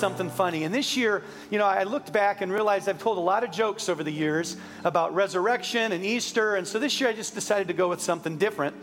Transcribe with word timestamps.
something 0.00 0.30
funny. 0.30 0.64
And 0.64 0.74
this 0.74 0.96
year, 0.96 1.22
you 1.50 1.58
know, 1.58 1.66
I 1.66 1.84
looked 1.84 2.12
back 2.12 2.40
and 2.40 2.50
realized 2.50 2.88
I've 2.88 2.98
told 2.98 3.18
a 3.18 3.20
lot 3.20 3.44
of 3.44 3.52
jokes 3.52 3.88
over 3.88 4.02
the 4.02 4.10
years 4.10 4.56
about 4.82 5.14
resurrection 5.14 5.92
and 5.92 6.04
Easter. 6.04 6.56
And 6.56 6.66
so 6.66 6.78
this 6.78 7.00
year 7.00 7.10
I 7.10 7.12
just 7.12 7.34
decided 7.34 7.68
to 7.68 7.74
go 7.74 7.88
with 7.88 8.00
something 8.00 8.38
different. 8.38 8.74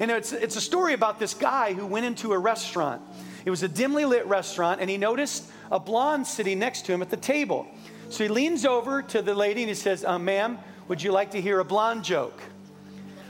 And 0.00 0.10
it's, 0.10 0.32
it's 0.32 0.56
a 0.56 0.60
story 0.60 0.94
about 0.94 1.20
this 1.20 1.34
guy 1.34 1.74
who 1.74 1.86
went 1.86 2.06
into 2.06 2.32
a 2.32 2.38
restaurant. 2.38 3.02
It 3.44 3.50
was 3.50 3.62
a 3.62 3.68
dimly 3.68 4.04
lit 4.04 4.26
restaurant, 4.26 4.80
and 4.80 4.88
he 4.88 4.96
noticed 4.96 5.44
a 5.70 5.78
blonde 5.78 6.26
sitting 6.26 6.58
next 6.58 6.86
to 6.86 6.92
him 6.92 7.02
at 7.02 7.10
the 7.10 7.16
table. 7.16 7.66
So 8.08 8.24
he 8.24 8.28
leans 8.28 8.64
over 8.64 9.02
to 9.02 9.22
the 9.22 9.34
lady 9.34 9.62
and 9.62 9.68
he 9.68 9.74
says, 9.74 10.04
uh, 10.04 10.18
Ma'am, 10.18 10.58
would 10.88 11.02
you 11.02 11.12
like 11.12 11.30
to 11.32 11.40
hear 11.40 11.60
a 11.60 11.64
blonde 11.64 12.04
joke? 12.04 12.40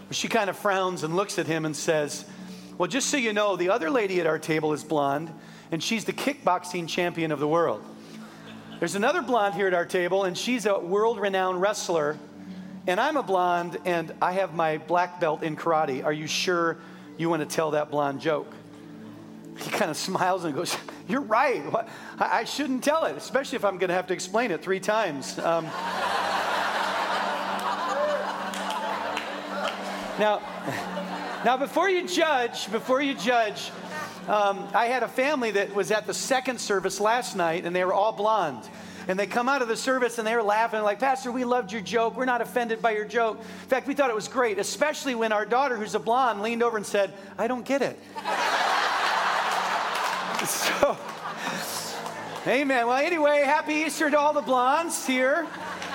Well, 0.05 0.13
she 0.13 0.29
kind 0.29 0.51
of 0.51 0.59
frowns 0.59 1.05
and 1.05 1.17
looks 1.17 1.39
at 1.39 1.47
him 1.47 1.65
and 1.65 1.77
says, 1.77 2.25
Well, 2.77 2.89
just 2.89 3.09
so 3.09 3.17
you 3.17 3.33
know, 3.33 3.57
the 3.57 3.71
other 3.71 3.91
lady 3.91 4.21
at 4.21 4.27
our 4.27 4.39
table 4.39 4.73
is 4.73 4.83
blonde, 4.83 5.33
and 5.73 5.83
she's 5.83 6.05
the 6.05 6.13
kickboxing 6.13 6.87
champion 6.87 7.33
of 7.33 7.41
the 7.41 7.49
world. 7.49 7.83
There's 8.79 8.95
another 8.95 9.23
blonde 9.23 9.55
here 9.55 9.67
at 9.67 9.75
our 9.75 9.87
table, 9.87 10.25
and 10.25 10.37
she's 10.37 10.67
a 10.67 10.79
world 10.79 11.19
renowned 11.19 11.61
wrestler. 11.61 12.19
And 12.87 13.01
I'm 13.01 13.17
a 13.17 13.23
blonde, 13.23 13.79
and 13.85 14.13
I 14.21 14.33
have 14.33 14.55
my 14.55 14.79
black 14.79 15.19
belt 15.19 15.43
in 15.43 15.57
karate. 15.57 16.05
Are 16.05 16.13
you 16.13 16.27
sure 16.27 16.77
you 17.17 17.31
want 17.31 17.41
to 17.41 17.47
tell 17.47 17.71
that 17.71 17.91
blonde 17.91 18.21
joke? 18.21 18.53
He 19.57 19.71
kind 19.71 19.91
of 19.91 19.97
smiles 19.97 20.45
and 20.45 20.55
goes, 20.55 20.77
You're 21.09 21.21
right. 21.21 21.63
I 22.19 22.45
shouldn't 22.45 22.85
tell 22.85 23.05
it, 23.05 23.17
especially 23.17 23.57
if 23.57 23.65
I'm 23.65 23.79
going 23.79 23.89
to 23.89 23.95
have 23.95 24.09
to 24.09 24.15
explain 24.15 24.51
it 24.51 24.63
three 24.63 24.81
times. 24.81 25.39
Um, 25.39 25.65
now, 30.19 30.43
now, 31.45 31.57
before 31.57 31.89
you 31.89 32.07
judge, 32.07 32.71
before 32.71 33.01
you 33.01 33.15
judge, 33.15 33.71
um, 34.29 34.69
I 34.73 34.87
had 34.87 35.03
a 35.03 35.09
family 35.09 35.51
that 35.53 35.75
was 35.75 35.91
at 35.91 36.07
the 36.07 36.15
second 36.15 36.61
service 36.61 37.01
last 37.01 37.37
night, 37.37 37.65
and 37.65 37.75
they 37.75 37.85
were 37.85 37.93
all 37.93 38.13
blonde. 38.13 38.69
And 39.09 39.19
they 39.19 39.27
come 39.27 39.49
out 39.49 39.63
of 39.63 39.69
the 39.69 39.77
service 39.77 40.19
and 40.19 40.27
they 40.27 40.37
were 40.37 40.45
laughing, 40.45 40.81
like, 40.83 41.01
Pastor, 41.01 41.33
we 41.33 41.45
loved 41.45 41.73
your 41.73 41.81
joke. 41.81 42.17
We're 42.17 42.25
not 42.25 42.41
offended 42.41 42.81
by 42.81 42.93
your 42.93 43.05
joke. 43.05 43.41
In 43.41 43.69
fact, 43.69 43.89
we 43.89 43.95
thought 43.95 44.11
it 44.11 44.15
was 44.15 44.29
great, 44.29 44.59
especially 44.59 45.17
when 45.17 45.33
our 45.33 45.45
daughter, 45.45 45.77
who's 45.77 45.97
a 45.97 45.99
blonde, 45.99 46.41
leaned 46.41 46.63
over 46.63 46.77
and 46.77 46.87
said, 46.87 47.13
I 47.37 47.49
don't 47.49 47.65
get 47.65 47.83
it. 47.83 47.99
so, 50.47 50.97
amen. 52.47 52.87
Well, 52.87 52.99
anyway, 52.99 53.43
happy 53.45 53.75
Easter 53.75 54.09
to 54.09 54.19
all 54.19 54.33
the 54.33 54.41
blondes 54.41 55.05
here. 55.05 55.47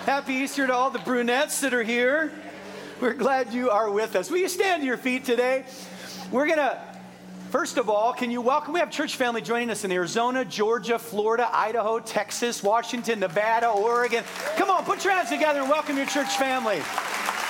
Happy 0.05 0.33
Easter 0.33 0.67
to 0.67 0.73
all 0.73 0.89
the 0.89 0.99
brunettes 0.99 1.61
that 1.61 1.73
are 1.73 1.83
here. 1.83 2.33
We're 2.99 3.13
glad 3.13 3.53
you 3.53 3.69
are 3.69 3.89
with 3.89 4.17
us. 4.17 4.29
Will 4.29 4.39
you 4.39 4.49
stand 4.49 4.81
to 4.81 4.85
your 4.85 4.97
feet 4.97 5.23
today? 5.23 5.63
We're 6.29 6.47
going 6.47 6.57
to 6.57 6.77
First 7.49 7.77
of 7.77 7.89
all, 7.89 8.11
can 8.11 8.29
you 8.29 8.41
welcome? 8.41 8.73
We 8.73 8.81
have 8.81 8.91
church 8.91 9.15
family 9.15 9.41
joining 9.41 9.69
us 9.69 9.85
in 9.85 9.91
Arizona, 9.91 10.43
Georgia, 10.43 10.99
Florida, 10.99 11.49
Idaho, 11.53 11.97
Texas, 11.99 12.61
Washington, 12.61 13.21
Nevada, 13.21 13.69
Oregon. 13.69 14.25
Come 14.57 14.69
on, 14.69 14.83
put 14.83 15.05
your 15.05 15.13
hands 15.13 15.29
together 15.29 15.61
and 15.61 15.69
welcome 15.69 15.95
your 15.95 16.07
church 16.07 16.35
family. 16.35 16.81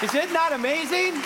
Is 0.04 0.14
it 0.14 0.32
not 0.32 0.54
amazing? 0.54 1.20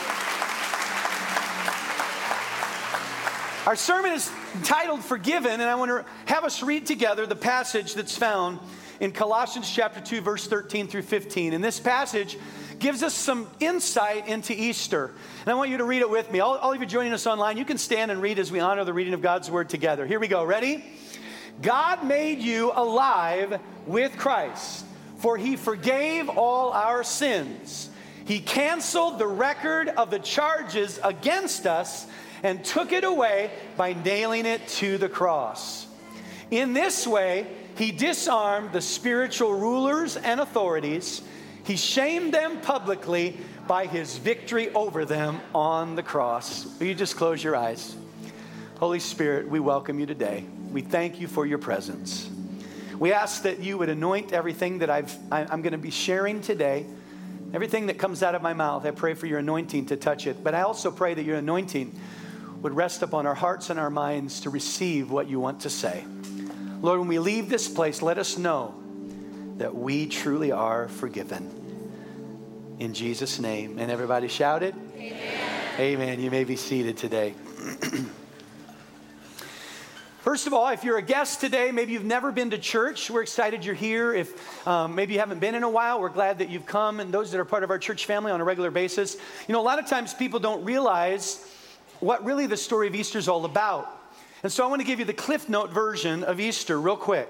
Our 3.68 3.76
sermon 3.76 4.14
is 4.14 4.32
entitled 4.56 5.04
Forgiven, 5.04 5.52
and 5.52 5.64
I 5.64 5.76
want 5.76 5.92
to 5.92 6.06
have 6.28 6.46
us 6.46 6.64
read 6.64 6.86
together 6.86 7.26
the 7.26 7.36
passage 7.36 7.94
that's 7.94 8.18
found 8.18 8.60
in 9.02 9.12
Colossians 9.12 9.70
chapter 9.70 10.00
2, 10.00 10.22
verse 10.22 10.48
13 10.48 10.88
through 10.88 11.02
15. 11.02 11.54
And 11.54 11.64
this 11.64 11.80
passage 11.80 12.38
gives 12.78 13.02
us 13.02 13.16
some 13.16 13.50
insight 13.60 14.28
into 14.28 14.54
Easter. 14.54 15.12
And 15.42 15.50
I 15.50 15.56
want 15.56 15.72
you 15.72 15.78
to 15.78 15.86
read 15.86 16.04
it 16.04 16.10
with 16.10 16.32
me. 16.32 16.40
All, 16.40 16.56
all 16.58 16.72
of 16.72 16.80
you 16.80 16.86
joining 16.86 17.12
us 17.12 17.26
online, 17.26 17.58
you 17.58 17.66
can 17.66 17.80
stand 17.80 18.12
and 18.12 18.22
read 18.22 18.38
as 18.38 18.52
we 18.52 18.60
honor 18.60 18.84
the 18.84 18.94
reading 18.94 19.16
of 19.16 19.22
God's 19.22 19.50
word 19.50 19.70
together. 19.70 20.06
Here 20.06 20.20
we 20.20 20.28
go. 20.28 20.44
Ready? 20.44 20.86
God 21.64 22.06
made 22.06 22.42
you 22.42 22.72
alive 22.76 23.60
with 23.88 24.16
Christ, 24.18 24.86
for 25.18 25.36
he 25.36 25.56
forgave 25.56 26.30
all 26.30 26.72
our 26.72 27.04
sins. 27.04 27.90
He 28.26 28.40
canceled 28.40 29.18
the 29.18 29.28
record 29.28 29.90
of 29.90 30.12
the 30.12 30.20
charges 30.20 31.00
against 31.04 31.66
us 31.66 32.06
and 32.44 32.64
took 32.64 32.92
it 32.92 33.04
away 33.04 33.50
by 33.78 33.94
nailing 33.94 34.46
it 34.46 34.68
to 34.68 35.00
the 35.00 35.10
cross. 35.10 35.88
In 36.52 36.74
this 36.74 37.08
way, 37.08 37.48
he 37.82 37.92
disarmed 37.92 38.72
the 38.74 38.82
spiritual 38.82 39.56
rulers 39.56 40.16
and 40.16 40.40
authorities 40.40 41.24
he 41.64 41.76
shamed 41.76 42.32
them 42.32 42.62
publicly 42.62 43.36
by 43.68 43.88
his 43.88 44.18
victory 44.18 44.72
over 44.74 45.04
them 45.04 45.42
on 45.56 45.96
the 45.96 46.04
cross. 46.04 46.66
Will 46.80 46.86
you 46.86 46.94
just 46.94 47.16
close 47.16 47.44
your 47.44 47.56
eyes? 47.56 47.96
Holy 48.78 49.00
Spirit, 49.00 49.50
we 49.50 49.60
welcome 49.60 50.00
you 50.00 50.06
today. 50.06 50.46
We 50.72 50.82
thank 50.82 51.20
you 51.20 51.28
for 51.28 51.46
your 51.46 51.58
presence. 51.58 52.30
We 53.00 53.14
ask 53.14 53.42
that 53.44 53.60
you 53.60 53.80
would 53.80 53.90
anoint 53.90 54.32
everything 54.32 54.80
that 54.80 54.92
I've, 54.92 55.16
I'm 55.32 55.64
going 55.64 55.72
to 55.72 55.80
be 55.80 55.90
sharing 55.90 56.42
today. 56.42 56.86
Everything 57.52 57.88
that 57.88 57.98
comes 57.98 58.22
out 58.22 58.36
of 58.36 58.44
my 58.44 58.54
mouth, 58.54 58.86
I 58.86 58.92
pray 58.92 59.16
for 59.16 59.26
your 59.26 59.40
anointing 59.40 59.88
to 59.88 59.98
touch 59.98 60.28
it. 60.28 60.44
But 60.44 60.54
I 60.54 60.62
also 60.62 60.92
pray 60.92 61.16
that 61.16 61.24
your 61.24 61.38
anointing 61.38 62.00
would 62.62 62.76
rest 62.76 63.02
upon 63.02 63.26
our 63.26 63.34
hearts 63.34 63.72
and 63.72 63.80
our 63.80 63.90
minds 63.90 64.42
to 64.42 64.52
receive 64.52 65.10
what 65.10 65.28
you 65.28 65.40
want 65.40 65.62
to 65.62 65.70
say. 65.70 66.04
Lord, 66.82 67.00
when 67.00 67.08
we 67.08 67.20
leave 67.20 67.48
this 67.48 67.68
place, 67.68 68.02
let 68.02 68.18
us 68.18 68.40
know 68.40 68.74
that 69.58 69.76
we 69.76 70.08
truly 70.08 70.52
are 70.52 70.88
forgiven. 70.88 72.76
In 72.80 72.96
Jesus' 72.96 73.40
name. 73.40 73.78
And 73.78 73.92
everybody 73.92 74.28
shouted? 74.28 74.74
Amen. 74.98 75.80
Amen. 75.80 76.20
You 76.20 76.32
may 76.32 76.44
be 76.44 76.56
seated 76.56 76.98
today. 76.98 77.36
First 80.22 80.48
of 80.48 80.54
all, 80.54 80.68
if 80.70 80.84
you're 80.84 80.98
a 80.98 81.04
guest 81.04 81.40
today, 81.40 81.72
maybe 81.72 81.94
you've 81.94 82.04
never 82.04 82.32
been 82.32 82.50
to 82.50 82.58
church, 82.58 83.12
we're 83.12 83.22
excited 83.22 83.64
you're 83.64 83.76
here. 83.76 84.14
If 84.16 84.68
um, 84.68 84.96
maybe 84.96 85.14
you 85.14 85.20
haven't 85.20 85.40
been 85.40 85.54
in 85.54 85.62
a 85.62 85.70
while, 85.70 86.02
we're 86.02 86.10
glad 86.10 86.40
that 86.40 86.50
you've 86.50 86.66
come. 86.66 87.00
And 87.00 87.14
those 87.14 87.30
that 87.32 87.40
are 87.40 87.46
part 87.46 87.64
of 87.64 87.70
our 87.70 87.78
church 87.78 88.08
family 88.08 88.32
on 88.32 88.42
a 88.42 88.44
regular 88.44 88.72
basis, 88.72 89.18
you 89.48 89.54
know, 89.54 89.62
a 89.62 89.64
lot 89.64 89.78
of 89.78 89.86
times 89.86 90.16
people 90.16 90.40
don't 90.40 90.64
realize 90.66 91.48
what 92.00 92.26
really 92.26 92.48
the 92.48 92.58
story 92.58 92.88
of 92.88 92.96
Easter 92.96 93.20
is 93.20 93.28
all 93.28 93.46
about. 93.46 94.01
And 94.44 94.52
so 94.52 94.64
I 94.64 94.68
want 94.68 94.82
to 94.82 94.88
give 94.88 95.00
you 95.00 95.06
the 95.06 95.14
Cliff 95.14 95.50
Note 95.50 95.72
version 95.72 96.24
of 96.24 96.40
Easter 96.40 96.80
real 96.80 96.98
quick. 96.98 97.30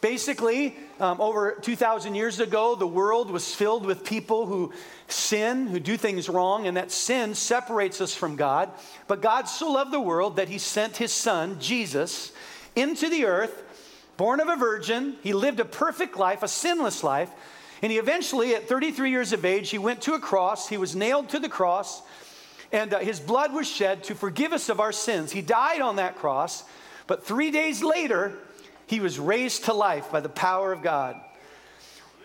Basically, 0.00 0.76
um, 1.00 1.20
over 1.20 1.52
2,000 1.60 2.14
years 2.14 2.38
ago, 2.38 2.76
the 2.76 2.86
world 2.86 3.30
was 3.30 3.52
filled 3.52 3.84
with 3.84 4.04
people 4.04 4.46
who 4.46 4.72
sin, 5.08 5.66
who 5.66 5.80
do 5.80 5.96
things 5.96 6.28
wrong, 6.28 6.68
and 6.68 6.76
that 6.76 6.92
sin 6.92 7.34
separates 7.34 8.00
us 8.00 8.14
from 8.14 8.36
God. 8.36 8.70
But 9.08 9.22
God 9.22 9.48
so 9.48 9.72
loved 9.72 9.92
the 9.92 10.00
world 10.00 10.36
that 10.36 10.48
He 10.48 10.58
sent 10.58 10.98
His 10.98 11.10
Son, 11.10 11.58
Jesus, 11.58 12.30
into 12.76 13.08
the 13.08 13.24
earth, 13.24 13.64
born 14.16 14.38
of 14.38 14.48
a 14.48 14.56
virgin. 14.56 15.16
He 15.22 15.32
lived 15.32 15.58
a 15.58 15.64
perfect 15.64 16.16
life, 16.16 16.44
a 16.44 16.48
sinless 16.48 17.02
life. 17.02 17.30
And 17.82 17.92
he 17.92 17.98
eventually, 17.98 18.54
at 18.54 18.68
33 18.68 19.10
years 19.10 19.32
of 19.32 19.44
age, 19.44 19.70
he 19.70 19.78
went 19.78 20.00
to 20.02 20.14
a 20.14 20.20
cross. 20.20 20.68
He 20.68 20.78
was 20.78 20.96
nailed 20.96 21.28
to 21.30 21.38
the 21.38 21.48
cross, 21.48 22.02
and 22.72 22.94
uh, 22.94 22.98
his 22.98 23.20
blood 23.20 23.52
was 23.52 23.68
shed 23.68 24.04
to 24.04 24.14
forgive 24.14 24.52
us 24.52 24.68
of 24.68 24.80
our 24.80 24.92
sins. 24.92 25.32
He 25.32 25.42
died 25.42 25.80
on 25.80 25.96
that 25.96 26.16
cross, 26.16 26.64
but 27.06 27.24
three 27.24 27.50
days 27.50 27.82
later, 27.82 28.32
he 28.86 29.00
was 29.00 29.18
raised 29.18 29.64
to 29.64 29.72
life 29.72 30.10
by 30.10 30.20
the 30.20 30.28
power 30.28 30.72
of 30.72 30.82
God. 30.82 31.20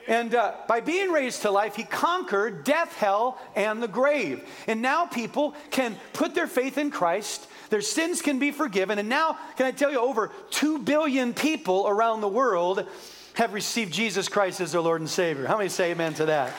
And 0.07 0.33
uh, 0.33 0.53
by 0.67 0.81
being 0.81 1.11
raised 1.11 1.43
to 1.43 1.51
life, 1.51 1.75
he 1.75 1.83
conquered 1.83 2.63
death, 2.63 2.93
hell, 2.93 3.39
and 3.55 3.81
the 3.81 3.87
grave. 3.87 4.43
And 4.67 4.81
now 4.81 5.05
people 5.05 5.55
can 5.69 5.95
put 6.13 6.33
their 6.33 6.47
faith 6.47 6.77
in 6.77 6.89
Christ. 6.89 7.47
Their 7.69 7.81
sins 7.81 8.21
can 8.21 8.39
be 8.39 8.51
forgiven. 8.51 8.97
And 8.99 9.09
now, 9.09 9.37
can 9.57 9.67
I 9.67 9.71
tell 9.71 9.91
you, 9.91 9.99
over 9.99 10.31
2 10.49 10.79
billion 10.79 11.33
people 11.33 11.87
around 11.87 12.21
the 12.21 12.27
world 12.27 12.87
have 13.35 13.53
received 13.53 13.93
Jesus 13.93 14.27
Christ 14.27 14.59
as 14.59 14.71
their 14.71 14.81
Lord 14.81 15.01
and 15.01 15.09
Savior. 15.09 15.45
How 15.45 15.57
many 15.57 15.69
say 15.69 15.91
amen 15.91 16.15
to 16.15 16.25
that? 16.25 16.53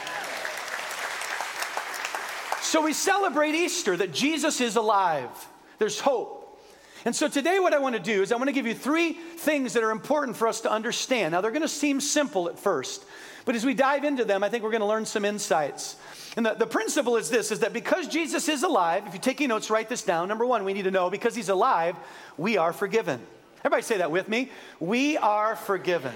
So 2.73 2.81
we 2.81 2.95
celebrate 2.95 3.55
Easter 3.55 3.99
that 3.99 4.15
Jesus 4.15 4.63
is 4.63 4.77
alive. 4.77 5.29
There's 5.77 6.01
hope. 6.01 6.59
And 7.05 7.15
so 7.15 7.29
today, 7.29 7.59
what 7.59 7.75
I 7.75 7.79
want 7.79 7.97
to 7.97 8.01
do 8.01 8.23
is 8.23 8.33
I 8.33 8.37
want 8.37 8.49
to 8.49 8.55
give 8.55 8.67
you 8.67 8.75
three 8.75 9.13
things 9.13 9.75
that 9.75 9.83
are 9.83 9.91
important 9.91 10.39
for 10.39 10.49
us 10.49 10.63
to 10.63 10.73
understand. 10.73 11.33
Now, 11.33 11.43
they're 11.43 11.51
going 11.51 11.61
to 11.61 11.69
seem 11.69 12.01
simple 12.01 12.49
at 12.49 12.59
first, 12.59 13.05
but 13.45 13.55
as 13.55 13.67
we 13.67 13.75
dive 13.75 14.05
into 14.05 14.25
them, 14.25 14.43
I 14.43 14.49
think 14.49 14.65
we're 14.65 14.71
going 14.71 14.81
to 14.81 14.87
learn 14.87 15.05
some 15.05 15.27
insights. 15.27 15.97
And 16.35 16.47
the, 16.47 16.55
the 16.55 16.67
principle 16.67 17.19
is 17.19 17.29
this 17.29 17.53
is 17.53 17.61
that 17.61 17.75
because 17.75 18.09
Jesus 18.09 18.49
is 18.49 18.63
alive, 18.63 19.07
if 19.07 19.13
you're 19.13 19.21
taking 19.21 19.51
notes, 19.51 19.69
write 19.69 19.91
this 19.91 20.03
down. 20.03 20.27
Number 20.27 20.47
one, 20.47 20.65
we 20.65 20.73
need 20.73 20.85
to 20.85 20.91
know 20.91 21.11
because 21.11 21.35
he's 21.35 21.51
alive, 21.51 21.95
we 22.39 22.57
are 22.57 22.73
forgiven. 22.73 23.21
Everybody 23.59 23.83
say 23.83 23.99
that 23.99 24.11
with 24.11 24.31
me. 24.31 24.51
We 24.81 25.19
are 25.19 25.57
forgiven. 25.57 26.15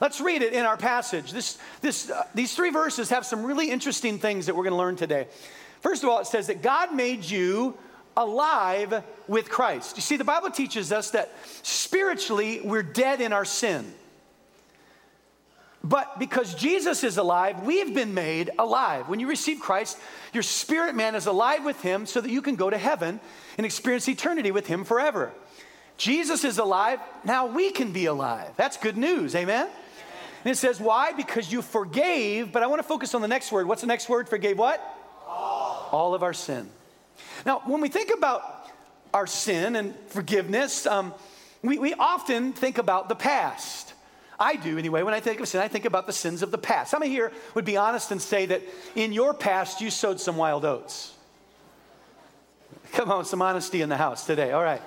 Let's 0.00 0.20
read 0.20 0.42
it 0.42 0.52
in 0.52 0.64
our 0.64 0.76
passage. 0.76 1.32
This, 1.32 1.58
this, 1.80 2.10
uh, 2.10 2.24
these 2.34 2.54
three 2.54 2.70
verses 2.70 3.10
have 3.10 3.26
some 3.26 3.44
really 3.44 3.70
interesting 3.70 4.18
things 4.18 4.46
that 4.46 4.56
we're 4.56 4.64
going 4.64 4.72
to 4.72 4.78
learn 4.78 4.96
today. 4.96 5.26
First 5.80 6.02
of 6.02 6.10
all, 6.10 6.18
it 6.20 6.26
says 6.26 6.46
that 6.48 6.62
God 6.62 6.94
made 6.94 7.24
you 7.24 7.76
alive 8.16 9.02
with 9.28 9.48
Christ. 9.48 9.96
You 9.96 10.02
see, 10.02 10.16
the 10.16 10.24
Bible 10.24 10.50
teaches 10.50 10.92
us 10.92 11.10
that 11.12 11.32
spiritually 11.62 12.60
we're 12.62 12.82
dead 12.82 13.20
in 13.20 13.32
our 13.32 13.44
sin. 13.44 13.94
But 15.82 16.18
because 16.18 16.54
Jesus 16.54 17.04
is 17.04 17.16
alive, 17.16 17.62
we've 17.62 17.94
been 17.94 18.12
made 18.12 18.50
alive. 18.58 19.08
When 19.08 19.18
you 19.18 19.26
receive 19.26 19.60
Christ, 19.60 19.98
your 20.34 20.42
spirit 20.42 20.94
man 20.94 21.14
is 21.14 21.26
alive 21.26 21.64
with 21.64 21.80
him 21.80 22.04
so 22.04 22.20
that 22.20 22.30
you 22.30 22.42
can 22.42 22.54
go 22.56 22.68
to 22.68 22.76
heaven 22.76 23.18
and 23.56 23.64
experience 23.64 24.06
eternity 24.06 24.50
with 24.50 24.66
him 24.66 24.84
forever. 24.84 25.32
Jesus 26.00 26.44
is 26.44 26.56
alive, 26.56 26.98
now 27.24 27.44
we 27.44 27.70
can 27.70 27.92
be 27.92 28.06
alive. 28.06 28.52
That's 28.56 28.78
good 28.78 28.96
news, 28.96 29.34
amen? 29.34 29.68
And 30.42 30.50
it 30.50 30.56
says, 30.56 30.80
why? 30.80 31.12
Because 31.12 31.52
you 31.52 31.60
forgave, 31.60 32.52
but 32.52 32.62
I 32.62 32.68
want 32.68 32.80
to 32.80 32.88
focus 32.88 33.14
on 33.14 33.20
the 33.20 33.28
next 33.28 33.52
word. 33.52 33.68
What's 33.68 33.82
the 33.82 33.86
next 33.86 34.08
word? 34.08 34.26
Forgave 34.26 34.56
what? 34.56 34.80
All, 35.28 35.88
All 35.92 36.14
of 36.14 36.22
our 36.22 36.32
sin. 36.32 36.70
Now, 37.44 37.60
when 37.66 37.82
we 37.82 37.90
think 37.90 38.10
about 38.16 38.70
our 39.12 39.26
sin 39.26 39.76
and 39.76 39.94
forgiveness, 40.06 40.86
um, 40.86 41.12
we, 41.62 41.78
we 41.78 41.92
often 41.92 42.54
think 42.54 42.78
about 42.78 43.10
the 43.10 43.14
past. 43.14 43.92
I 44.38 44.56
do 44.56 44.78
anyway. 44.78 45.02
When 45.02 45.12
I 45.12 45.20
think 45.20 45.38
of 45.38 45.48
sin, 45.48 45.60
I 45.60 45.68
think 45.68 45.84
about 45.84 46.06
the 46.06 46.14
sins 46.14 46.40
of 46.42 46.50
the 46.50 46.56
past. 46.56 46.92
How 46.92 46.98
many 46.98 47.10
here 47.10 47.30
would 47.54 47.66
be 47.66 47.76
honest 47.76 48.10
and 48.10 48.22
say 48.22 48.46
that 48.46 48.62
in 48.94 49.12
your 49.12 49.34
past 49.34 49.82
you 49.82 49.90
sowed 49.90 50.18
some 50.18 50.38
wild 50.38 50.64
oats? 50.64 51.12
Come 52.92 53.10
on, 53.10 53.26
some 53.26 53.42
honesty 53.42 53.82
in 53.82 53.90
the 53.90 53.98
house 53.98 54.24
today. 54.24 54.52
All 54.52 54.64
right. 54.64 54.80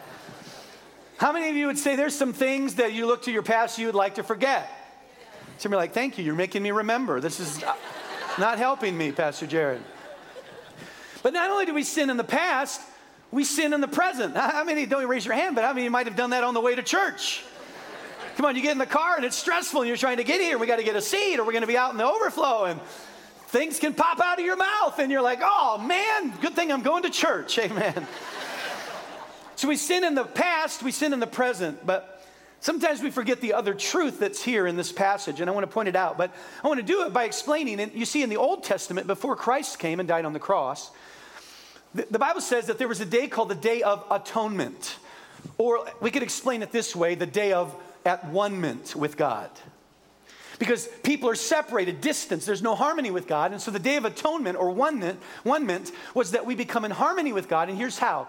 How 1.23 1.31
many 1.31 1.49
of 1.49 1.55
you 1.55 1.67
would 1.67 1.77
say 1.77 1.95
there's 1.95 2.13
some 2.13 2.33
things 2.33 2.75
that 2.75 2.91
you 2.91 3.07
look 3.07 3.21
to 3.21 3.31
your 3.31 3.43
past 3.43 3.79
you 3.79 3.85
would 3.85 3.95
like 3.95 4.15
to 4.15 4.23
forget? 4.23 4.69
Some 5.57 5.71
are 5.71 5.77
like, 5.77 5.93
thank 5.93 6.17
you, 6.17 6.23
you're 6.25 6.35
making 6.35 6.61
me 6.61 6.71
remember. 6.71 7.21
This 7.21 7.39
is 7.39 7.63
uh, 7.63 7.75
not 8.37 8.57
helping 8.57 8.97
me, 8.97 9.13
Pastor 9.13 9.47
Jared. 9.47 9.81
But 11.21 11.31
not 11.31 11.49
only 11.49 11.65
do 11.65 11.73
we 11.73 11.83
sin 11.83 12.09
in 12.09 12.17
the 12.17 12.25
past, 12.25 12.81
we 13.31 13.45
sin 13.45 13.71
in 13.71 13.79
the 13.79 13.87
present. 13.87 14.35
How 14.35 14.65
many, 14.65 14.85
don't 14.85 15.07
raise 15.07 15.23
your 15.23 15.33
hand, 15.33 15.55
but 15.55 15.63
how 15.63 15.71
many 15.71 15.87
might 15.87 16.07
have 16.07 16.17
done 16.17 16.31
that 16.31 16.43
on 16.43 16.53
the 16.53 16.59
way 16.59 16.75
to 16.75 16.83
church? 16.83 17.41
Come 18.35 18.45
on, 18.45 18.57
you 18.57 18.61
get 18.61 18.73
in 18.73 18.77
the 18.77 18.85
car 18.85 19.15
and 19.15 19.23
it's 19.23 19.37
stressful 19.37 19.79
and 19.79 19.87
you're 19.87 19.95
trying 19.95 20.17
to 20.17 20.25
get 20.25 20.41
here. 20.41 20.57
We 20.57 20.67
got 20.67 20.79
to 20.79 20.83
get 20.83 20.97
a 20.97 21.01
seat 21.01 21.39
or 21.39 21.45
we're 21.45 21.53
going 21.53 21.61
to 21.61 21.67
be 21.67 21.77
out 21.77 21.91
in 21.91 21.97
the 21.97 22.05
overflow 22.05 22.65
and 22.65 22.81
things 23.47 23.79
can 23.79 23.93
pop 23.93 24.19
out 24.19 24.39
of 24.39 24.45
your 24.45 24.57
mouth 24.57 24.99
and 24.99 25.09
you're 25.09 25.21
like, 25.21 25.39
oh 25.41 25.77
man, 25.77 26.33
good 26.41 26.53
thing 26.53 26.69
I'm 26.69 26.81
going 26.81 27.03
to 27.03 27.09
church. 27.09 27.57
Amen. 27.59 28.07
So 29.63 29.69
we 29.69 29.77
sin 29.77 30.03
in 30.03 30.13
the 30.13 30.25
past, 30.25 30.83
we 30.83 30.91
sin 30.91 31.13
in 31.13 31.21
the 31.21 31.25
present, 31.25 31.85
but 31.85 32.21
sometimes 32.59 33.01
we 33.01 33.09
forget 33.09 33.39
the 33.39 33.53
other 33.53 33.73
truth 33.73 34.19
that's 34.19 34.43
here 34.43 34.67
in 34.67 34.75
this 34.75 34.91
passage, 34.91 35.39
and 35.39 35.49
I 35.49 35.53
want 35.53 35.63
to 35.63 35.73
point 35.73 35.87
it 35.87 35.95
out. 35.95 36.17
But 36.17 36.35
I 36.61 36.67
want 36.67 36.81
to 36.81 36.85
do 36.85 37.05
it 37.05 37.13
by 37.13 37.23
explaining 37.23 37.79
it. 37.79 37.93
You 37.93 38.03
see, 38.03 38.21
in 38.23 38.29
the 38.29 38.35
Old 38.35 38.65
Testament, 38.65 39.07
before 39.07 39.37
Christ 39.37 39.79
came 39.79 40.01
and 40.01 40.09
died 40.09 40.25
on 40.25 40.33
the 40.33 40.39
cross, 40.39 40.91
the, 41.95 42.19
Bible 42.19 42.41
says 42.41 42.65
that 42.65 42.77
there 42.77 42.89
was 42.89 42.99
a 42.99 43.05
day 43.05 43.29
called 43.29 43.47
the 43.47 43.55
Day 43.55 43.83
of 43.83 44.03
Atonement. 44.11 44.97
Or 45.57 45.87
we 46.01 46.11
could 46.11 46.23
explain 46.23 46.61
it 46.61 46.73
this 46.73 46.93
way 46.93 47.15
the 47.15 47.25
day 47.25 47.53
of 47.53 47.73
at 48.03 48.27
one 48.27 48.59
with 48.97 49.15
God. 49.15 49.49
Because 50.59 50.89
people 51.03 51.29
are 51.29 51.35
separated, 51.35 52.01
distance, 52.01 52.45
there's 52.45 52.61
no 52.61 52.75
harmony 52.75 53.11
with 53.11 53.27
God. 53.27 53.53
And 53.53 53.61
so 53.61 53.71
the 53.71 53.79
Day 53.79 53.95
of 53.95 54.03
Atonement 54.03 54.57
or 54.57 54.71
one 54.71 54.99
ment 54.99 55.91
was 56.13 56.31
that 56.31 56.45
we 56.45 56.53
become 56.53 56.83
in 56.83 56.91
harmony 56.91 57.31
with 57.31 57.47
God. 57.47 57.69
And 57.69 57.77
here's 57.77 57.97
how 57.97 58.27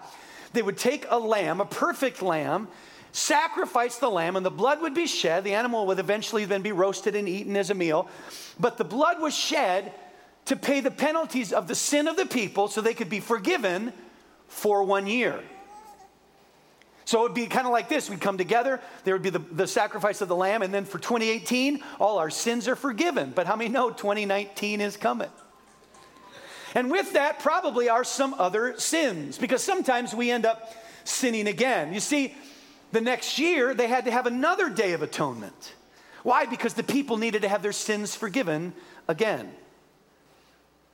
they 0.55 0.63
would 0.63 0.77
take 0.77 1.05
a 1.09 1.19
lamb, 1.19 1.61
a 1.61 1.65
perfect 1.65 2.21
lamb, 2.21 2.67
sacrifice 3.11 3.97
the 3.97 4.09
lamb, 4.09 4.35
and 4.35 4.45
the 4.45 4.51
blood 4.51 4.81
would 4.81 4.93
be 4.93 5.07
shed. 5.07 5.43
The 5.43 5.53
animal 5.53 5.85
would 5.87 5.99
eventually 5.99 6.45
then 6.45 6.61
be 6.61 6.71
roasted 6.71 7.15
and 7.15 7.29
eaten 7.29 7.55
as 7.55 7.69
a 7.69 7.75
meal. 7.75 8.09
But 8.59 8.77
the 8.77 8.83
blood 8.83 9.21
was 9.21 9.35
shed 9.35 9.93
to 10.45 10.55
pay 10.55 10.79
the 10.79 10.91
penalties 10.91 11.53
of 11.53 11.67
the 11.67 11.75
sin 11.75 12.07
of 12.07 12.17
the 12.17 12.25
people 12.25 12.67
so 12.67 12.81
they 12.81 12.93
could 12.93 13.09
be 13.09 13.19
forgiven 13.19 13.93
for 14.47 14.83
one 14.83 15.07
year. 15.07 15.41
So 17.05 17.19
it 17.19 17.23
would 17.23 17.33
be 17.35 17.45
kind 17.45 17.67
of 17.67 17.71
like 17.71 17.87
this. 17.87 18.09
We'd 18.09 18.19
come 18.19 18.37
together, 18.37 18.81
there 19.03 19.13
would 19.13 19.21
be 19.21 19.29
the, 19.29 19.39
the 19.39 19.67
sacrifice 19.67 20.21
of 20.21 20.27
the 20.27 20.35
lamb, 20.35 20.63
and 20.63 20.73
then 20.73 20.85
for 20.85 20.97
2018, 20.97 21.83
all 21.99 22.17
our 22.17 22.31
sins 22.31 22.67
are 22.67 22.75
forgiven. 22.75 23.31
But 23.35 23.45
how 23.45 23.55
many 23.55 23.69
know 23.69 23.91
2019 23.91 24.81
is 24.81 24.97
coming? 24.97 25.29
And 26.75 26.91
with 26.91 27.13
that, 27.13 27.39
probably 27.39 27.89
are 27.89 28.03
some 28.03 28.33
other 28.33 28.77
sins, 28.77 29.37
because 29.37 29.63
sometimes 29.63 30.13
we 30.13 30.29
end 30.29 30.45
up 30.45 30.73
sinning 31.05 31.47
again. 31.47 31.93
You 31.93 32.01
see, 32.01 32.35
the 32.91 32.99
next 32.99 33.39
year, 33.39 33.73
they 33.73 33.87
had 33.87 34.05
to 34.05 34.11
have 34.11 34.25
another 34.25 34.69
day 34.69 34.91
of 34.91 35.01
atonement. 35.01 35.73
Why? 36.23 36.45
Because 36.45 36.73
the 36.73 36.83
people 36.83 37.17
needed 37.17 37.43
to 37.43 37.47
have 37.47 37.61
their 37.61 37.71
sins 37.71 38.13
forgiven 38.13 38.73
again. 39.07 39.51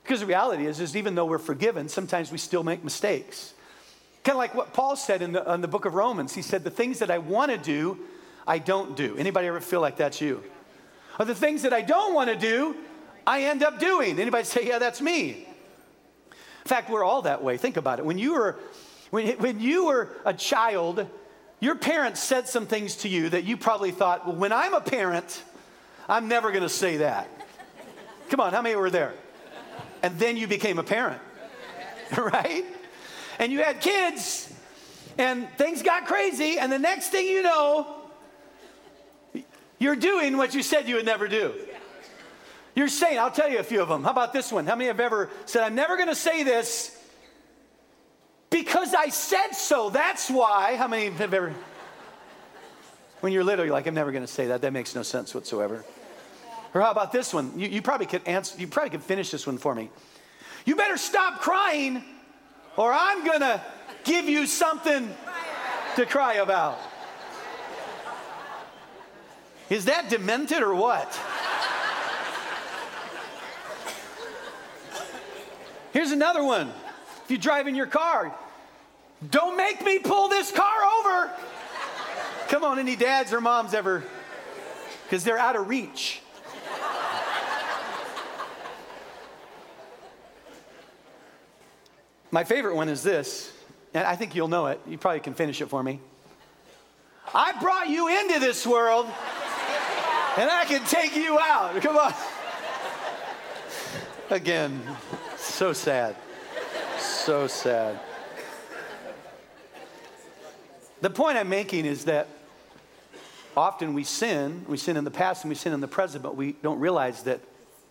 Because 0.04 0.20
the 0.20 0.26
reality 0.26 0.66
is, 0.66 0.78
is 0.78 0.96
even 0.96 1.16
though 1.16 1.26
we're 1.26 1.38
forgiven, 1.38 1.88
sometimes 1.88 2.30
we 2.30 2.38
still 2.38 2.62
make 2.62 2.84
mistakes. 2.84 3.54
Kind 4.24 4.34
of 4.34 4.38
like 4.38 4.54
what 4.54 4.72
Paul 4.72 4.94
said 4.94 5.20
in 5.20 5.32
the, 5.32 5.52
in 5.52 5.62
the 5.62 5.68
book 5.68 5.84
of 5.84 5.94
Romans. 5.94 6.34
He 6.34 6.42
said, 6.42 6.62
The 6.62 6.70
things 6.70 7.00
that 7.00 7.10
I 7.10 7.18
want 7.18 7.50
to 7.50 7.58
do, 7.58 7.98
I 8.46 8.58
don't 8.58 8.96
do. 8.96 9.16
Anybody 9.16 9.48
ever 9.48 9.60
feel 9.60 9.80
like 9.80 9.96
that's 9.96 10.20
you? 10.20 10.42
Or 11.18 11.24
the 11.24 11.34
things 11.34 11.62
that 11.62 11.72
I 11.72 11.82
don't 11.82 12.14
want 12.14 12.30
to 12.30 12.36
do, 12.36 12.76
I 13.26 13.44
end 13.44 13.62
up 13.62 13.80
doing. 13.80 14.18
Anybody 14.18 14.44
say, 14.44 14.66
Yeah, 14.66 14.78
that's 14.78 15.00
me? 15.00 15.48
In 16.64 16.68
fact, 16.68 16.90
we're 16.90 17.04
all 17.04 17.22
that 17.22 17.42
way. 17.42 17.56
Think 17.56 17.76
about 17.76 17.98
it. 17.98 18.04
When 18.04 18.18
you 18.18 18.34
were, 18.34 18.58
when, 19.10 19.28
when 19.38 19.60
you 19.60 19.86
were 19.86 20.10
a 20.24 20.32
child, 20.32 21.06
your 21.60 21.74
parents 21.74 22.22
said 22.22 22.48
some 22.48 22.66
things 22.66 22.96
to 22.96 23.08
you 23.08 23.28
that 23.30 23.44
you 23.44 23.56
probably 23.56 23.90
thought, 23.90 24.26
well, 24.26 24.36
when 24.36 24.52
I'm 24.52 24.74
a 24.74 24.80
parent, 24.80 25.42
I'm 26.08 26.28
never 26.28 26.50
going 26.50 26.62
to 26.62 26.68
say 26.68 26.98
that. 26.98 27.28
Come 28.30 28.40
on, 28.40 28.52
how 28.52 28.62
many 28.62 28.76
were 28.76 28.90
there? 28.90 29.14
And 30.02 30.18
then 30.18 30.36
you 30.36 30.46
became 30.46 30.78
a 30.78 30.82
parent, 30.82 31.20
right? 32.16 32.64
and 33.38 33.50
you 33.50 33.62
had 33.62 33.80
kids, 33.80 34.52
and 35.18 35.48
things 35.58 35.82
got 35.82 36.06
crazy, 36.06 36.58
and 36.58 36.70
the 36.70 36.78
next 36.78 37.08
thing 37.08 37.26
you 37.26 37.42
know, 37.42 37.96
you're 39.78 39.96
doing 39.96 40.36
what 40.36 40.54
you 40.54 40.62
said 40.62 40.88
you 40.88 40.94
would 40.96 41.04
never 41.04 41.26
do. 41.26 41.52
You're 42.74 42.88
saying, 42.88 43.18
I'll 43.18 43.30
tell 43.30 43.50
you 43.50 43.58
a 43.58 43.62
few 43.64 43.82
of 43.82 43.88
them. 43.88 44.02
How 44.02 44.10
about 44.10 44.32
this 44.32 44.50
one? 44.50 44.66
How 44.66 44.74
many 44.74 44.86
have 44.86 45.00
ever 45.00 45.30
said, 45.44 45.62
I'm 45.62 45.74
never 45.74 45.96
going 45.96 46.08
to 46.08 46.14
say 46.14 46.42
this 46.42 46.96
because 48.50 48.94
I 48.94 49.08
said 49.08 49.52
so? 49.52 49.90
That's 49.90 50.30
why. 50.30 50.76
How 50.76 50.88
many 50.88 51.10
have 51.10 51.20
ever, 51.20 51.52
when 53.20 53.32
you're 53.32 53.44
little, 53.44 53.64
you're 53.64 53.74
like, 53.74 53.86
I'm 53.86 53.94
never 53.94 54.10
going 54.10 54.24
to 54.24 54.32
say 54.32 54.46
that. 54.48 54.62
That 54.62 54.72
makes 54.72 54.94
no 54.94 55.02
sense 55.02 55.34
whatsoever. 55.34 55.84
Or 56.74 56.80
how 56.80 56.90
about 56.90 57.12
this 57.12 57.34
one? 57.34 57.58
You, 57.58 57.68
you 57.68 57.82
probably 57.82 58.06
could 58.06 58.26
answer, 58.26 58.58
you 58.58 58.66
probably 58.66 58.90
could 58.90 59.02
finish 59.02 59.30
this 59.30 59.46
one 59.46 59.58
for 59.58 59.74
me. 59.74 59.90
You 60.64 60.76
better 60.76 60.96
stop 60.96 61.40
crying 61.40 62.02
or 62.76 62.92
I'm 62.92 63.24
going 63.24 63.40
to 63.40 63.60
give 64.04 64.28
you 64.28 64.46
something 64.46 65.14
to 65.96 66.06
cry 66.06 66.34
about. 66.34 66.78
Is 69.68 69.86
that 69.86 70.08
demented 70.08 70.62
or 70.62 70.74
what? 70.74 71.18
Here's 75.92 76.10
another 76.10 76.42
one. 76.42 76.72
If 77.24 77.30
you 77.30 77.38
drive 77.38 77.68
in 77.68 77.74
your 77.74 77.86
car, 77.86 78.34
don't 79.30 79.56
make 79.56 79.84
me 79.84 79.98
pull 79.98 80.28
this 80.28 80.50
car 80.50 80.82
over. 80.98 81.30
Come 82.48 82.64
on, 82.64 82.78
any 82.78 82.96
dads 82.96 83.32
or 83.32 83.40
moms 83.40 83.74
ever? 83.74 84.02
Because 85.04 85.22
they're 85.22 85.38
out 85.38 85.56
of 85.56 85.68
reach. 85.68 86.20
My 92.30 92.44
favorite 92.44 92.74
one 92.74 92.88
is 92.88 93.02
this, 93.02 93.52
and 93.92 94.06
I 94.06 94.16
think 94.16 94.34
you'll 94.34 94.48
know 94.48 94.68
it. 94.68 94.80
You 94.88 94.96
probably 94.96 95.20
can 95.20 95.34
finish 95.34 95.60
it 95.60 95.66
for 95.66 95.82
me. 95.82 96.00
I 97.34 97.52
brought 97.60 97.90
you 97.90 98.08
into 98.08 98.40
this 98.40 98.66
world, 98.66 99.04
and 100.38 100.50
I 100.50 100.64
can 100.66 100.82
take 100.86 101.14
you 101.14 101.38
out. 101.38 101.80
Come 101.82 101.98
on. 101.98 102.14
Again, 104.30 104.80
so 105.52 105.72
sad. 105.74 106.16
So 106.98 107.46
sad. 107.46 108.00
The 111.02 111.10
point 111.10 111.36
I'm 111.36 111.50
making 111.50 111.84
is 111.84 112.06
that 112.06 112.26
often 113.56 113.92
we 113.92 114.04
sin, 114.04 114.64
we 114.66 114.78
sin 114.78 114.96
in 114.96 115.04
the 115.04 115.10
past 115.10 115.44
and 115.44 115.50
we 115.50 115.54
sin 115.54 115.74
in 115.74 115.80
the 115.80 115.88
present, 115.88 116.22
but 116.22 116.36
we 116.36 116.52
don't 116.62 116.80
realize 116.80 117.24
that 117.24 117.40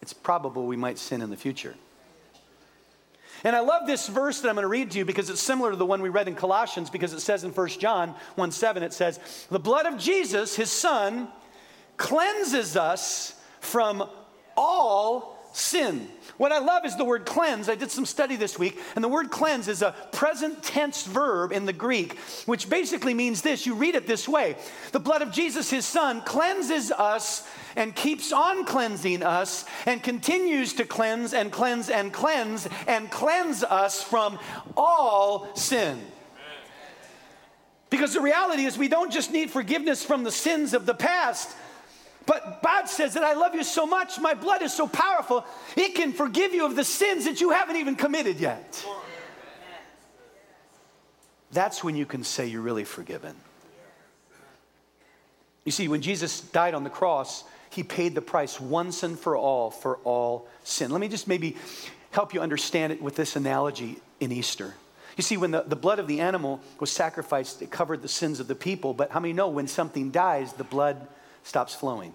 it's 0.01 0.13
probable 0.13 0.65
we 0.65 0.75
might 0.75 0.97
sin 0.97 1.21
in 1.21 1.29
the 1.29 1.37
future. 1.37 1.75
And 3.43 3.55
I 3.55 3.59
love 3.59 3.85
this 3.85 4.07
verse 4.07 4.41
that 4.41 4.49
I'm 4.49 4.55
going 4.55 4.63
to 4.63 4.67
read 4.67 4.91
to 4.91 4.97
you 4.97 5.05
because 5.05 5.29
it's 5.29 5.41
similar 5.41 5.71
to 5.71 5.77
the 5.77 5.85
one 5.85 6.01
we 6.01 6.09
read 6.09 6.27
in 6.27 6.35
Colossians 6.35 6.89
because 6.89 7.13
it 7.13 7.19
says 7.19 7.43
in 7.43 7.51
1 7.51 7.67
John 7.79 8.15
1 8.35 8.51
7, 8.51 8.81
it 8.81 8.93
says, 8.93 9.19
The 9.51 9.59
blood 9.59 9.85
of 9.85 9.99
Jesus, 9.99 10.55
his 10.55 10.71
son, 10.71 11.27
cleanses 11.97 12.75
us 12.75 13.35
from 13.59 14.09
all 14.57 15.40
sin. 15.53 16.07
What 16.37 16.51
I 16.51 16.59
love 16.59 16.85
is 16.85 16.95
the 16.95 17.05
word 17.05 17.25
cleanse. 17.25 17.69
I 17.69 17.75
did 17.75 17.91
some 17.91 18.05
study 18.05 18.35
this 18.35 18.57
week, 18.57 18.79
and 18.95 19.03
the 19.03 19.09
word 19.09 19.29
cleanse 19.29 19.67
is 19.67 19.81
a 19.81 19.95
present 20.11 20.63
tense 20.63 21.05
verb 21.05 21.51
in 21.51 21.65
the 21.65 21.73
Greek, 21.73 22.17
which 22.45 22.69
basically 22.69 23.13
means 23.13 23.41
this. 23.41 23.65
You 23.65 23.75
read 23.75 23.95
it 23.95 24.07
this 24.07 24.27
way 24.27 24.55
The 24.91 24.99
blood 24.99 25.21
of 25.21 25.31
Jesus, 25.31 25.69
his 25.69 25.85
son, 25.85 26.21
cleanses 26.21 26.91
us 26.91 27.47
and 27.75 27.95
keeps 27.95 28.31
on 28.31 28.65
cleansing 28.65 29.23
us 29.23 29.65
and 29.85 30.01
continues 30.01 30.73
to 30.73 30.85
cleanse 30.85 31.33
and 31.33 31.51
cleanse 31.51 31.89
and 31.89 32.11
cleanse 32.11 32.67
and 32.87 33.11
cleanse 33.11 33.63
us 33.63 34.01
from 34.01 34.39
all 34.75 35.55
sin. 35.55 35.99
Because 37.91 38.13
the 38.13 38.21
reality 38.21 38.63
is, 38.63 38.77
we 38.77 38.87
don't 38.87 39.11
just 39.11 39.31
need 39.31 39.51
forgiveness 39.51 40.03
from 40.03 40.23
the 40.23 40.31
sins 40.31 40.73
of 40.73 40.85
the 40.85 40.93
past, 40.93 41.55
but 42.25 42.61
God 42.63 42.87
says 42.87 43.13
that 43.15 43.23
I 43.23 43.33
love 43.33 43.55
you 43.55 43.63
so 43.63 43.85
much, 43.85 44.19
my 44.19 44.33
blood 44.33 44.61
is 44.61 44.73
so 44.73 44.87
powerful, 44.87 45.45
it 45.75 45.95
can 45.95 46.13
forgive 46.13 46.53
you 46.53 46.65
of 46.65 46.75
the 46.75 46.83
sins 46.83 47.25
that 47.25 47.41
you 47.41 47.49
haven't 47.51 47.77
even 47.77 47.95
committed 47.95 48.39
yet. 48.39 48.85
That's 51.51 51.83
when 51.83 51.95
you 51.95 52.05
can 52.05 52.23
say 52.23 52.47
you're 52.47 52.61
really 52.61 52.85
forgiven. 52.85 53.35
You 55.65 55.71
see, 55.71 55.87
when 55.87 56.01
Jesus 56.01 56.41
died 56.41 56.73
on 56.73 56.83
the 56.83 56.89
cross, 56.89 57.43
he 57.69 57.83
paid 57.83 58.15
the 58.15 58.21
price 58.21 58.59
once 58.59 59.03
and 59.03 59.19
for 59.19 59.35
all 59.35 59.69
for 59.69 59.97
all 59.97 60.47
sin. 60.63 60.91
Let 60.91 61.01
me 61.01 61.07
just 61.07 61.27
maybe 61.27 61.55
help 62.11 62.33
you 62.33 62.41
understand 62.41 62.93
it 62.93 63.01
with 63.01 63.15
this 63.15 63.35
analogy 63.35 63.97
in 64.19 64.31
Easter. 64.31 64.73
You 65.17 65.23
see, 65.23 65.37
when 65.37 65.51
the, 65.51 65.61
the 65.61 65.75
blood 65.75 65.99
of 65.99 66.07
the 66.07 66.21
animal 66.21 66.61
was 66.79 66.91
sacrificed, 66.91 67.61
it 67.61 67.69
covered 67.69 68.01
the 68.01 68.07
sins 68.07 68.39
of 68.39 68.47
the 68.47 68.55
people. 68.55 68.93
But 68.93 69.11
how 69.11 69.19
many 69.19 69.33
know 69.33 69.49
when 69.49 69.67
something 69.67 70.09
dies, 70.09 70.53
the 70.53 70.63
blood 70.63 71.07
stops 71.43 71.73
flowing? 71.75 72.13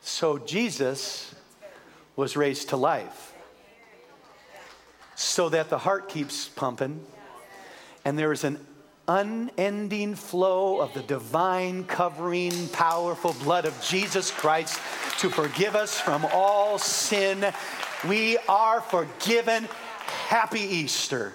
So 0.00 0.38
Jesus 0.38 1.34
was 2.16 2.36
raised 2.36 2.70
to 2.70 2.76
life 2.76 3.34
so 5.14 5.48
that 5.48 5.70
the 5.70 5.78
heart 5.78 6.08
keeps 6.08 6.48
pumping 6.48 7.04
and 8.04 8.18
there 8.18 8.32
is 8.32 8.44
an 8.44 8.58
unending 9.08 10.14
flow 10.14 10.80
of 10.80 10.92
the 10.94 11.02
divine, 11.02 11.84
covering, 11.84 12.68
powerful 12.68 13.34
blood 13.44 13.64
of 13.64 13.80
Jesus 13.82 14.30
Christ 14.30 14.80
to 15.18 15.30
forgive 15.30 15.76
us 15.76 16.00
from 16.00 16.26
all 16.32 16.78
sin. 16.78 17.52
We 18.08 18.38
are 18.48 18.80
forgiven. 18.80 19.68
Happy 20.28 20.60
Easter. 20.60 21.32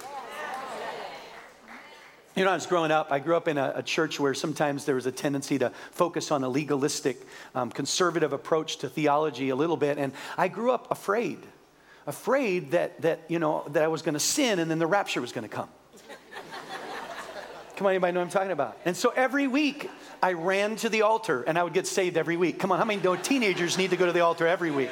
You 2.37 2.43
know, 2.43 2.51
I 2.51 2.53
was 2.53 2.67
growing 2.67 2.91
up, 2.91 3.11
I 3.11 3.17
grew 3.17 3.35
up 3.35 3.47
in 3.47 3.57
a, 3.57 3.73
a, 3.77 3.81
church 3.81 4.19
where 4.19 4.35
sometimes 4.35 4.85
there 4.85 4.93
was 4.93 5.07
a 5.07 5.11
tendency 5.11 5.57
to 5.57 5.71
focus 5.89 6.29
on 6.29 6.43
a 6.43 6.47
legalistic, 6.47 7.19
um, 7.55 7.71
conservative 7.71 8.31
approach 8.31 8.77
to 8.77 8.89
theology 8.89 9.49
a 9.49 9.55
little 9.55 9.75
bit. 9.75 9.97
And 9.97 10.13
I 10.37 10.47
grew 10.47 10.71
up 10.71 10.91
afraid, 10.91 11.39
afraid 12.05 12.71
that, 12.71 13.01
that 13.01 13.21
you 13.27 13.39
know, 13.39 13.63
that 13.69 13.81
I 13.81 13.87
was 13.87 14.03
going 14.03 14.13
to 14.13 14.19
sin 14.19 14.59
and 14.59 14.69
then 14.69 14.77
the 14.77 14.85
rapture 14.85 15.19
was 15.19 15.31
going 15.31 15.49
to 15.49 15.55
come. 15.55 15.67
Come 17.75 17.87
on, 17.87 17.93
anybody 17.93 18.13
know 18.13 18.19
what 18.19 18.25
I'm 18.25 18.31
talking 18.31 18.51
about? 18.51 18.77
And 18.85 18.95
so 18.95 19.11
every 19.15 19.47
week 19.47 19.89
I 20.21 20.33
ran 20.33 20.75
to 20.75 20.89
the 20.89 21.01
altar 21.01 21.41
and 21.41 21.57
I 21.57 21.63
would 21.63 21.73
get 21.73 21.87
saved 21.87 22.17
every 22.17 22.37
week. 22.37 22.59
Come 22.59 22.71
on, 22.71 22.77
how 22.77 22.85
many 22.85 23.01
know 23.01 23.15
teenagers 23.15 23.79
need 23.79 23.89
to 23.89 23.97
go 23.97 24.05
to 24.05 24.11
the 24.11 24.21
altar 24.21 24.45
every 24.45 24.69
week? 24.69 24.91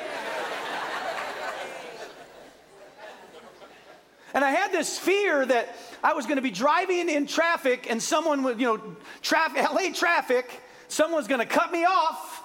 And 4.35 4.43
I 4.43 4.49
had 4.49 4.73
this 4.73 4.99
fear 4.99 5.45
that 5.45 5.73
I 6.05 6.13
was 6.13 6.27
going 6.27 6.35
to 6.35 6.43
be 6.43 6.51
driving 6.51 7.09
in 7.09 7.25
traffic 7.25 7.89
and 7.89 8.01
someone 8.01 8.43
would, 8.43 8.61
you 8.61 8.67
know, 8.67 8.95
traffic, 9.23 9.63
LA 9.63 9.91
traffic, 9.91 10.61
someone's 10.87 11.27
going 11.27 11.39
to 11.39 11.47
cut 11.47 11.71
me 11.71 11.83
off. 11.83 12.43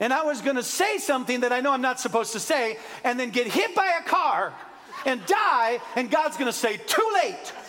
And 0.00 0.14
I 0.14 0.22
was 0.22 0.40
going 0.40 0.56
to 0.56 0.62
say 0.62 0.96
something 0.96 1.40
that 1.40 1.52
I 1.52 1.60
know 1.60 1.72
I'm 1.72 1.82
not 1.82 2.00
supposed 2.00 2.32
to 2.32 2.40
say 2.40 2.78
and 3.04 3.20
then 3.20 3.28
get 3.28 3.48
hit 3.48 3.74
by 3.74 4.00
a 4.00 4.08
car 4.08 4.54
and 5.04 5.24
die, 5.26 5.78
and 5.94 6.10
God's 6.10 6.38
going 6.38 6.50
to 6.50 6.58
say, 6.58 6.78
too 6.78 7.10
late. 7.22 7.52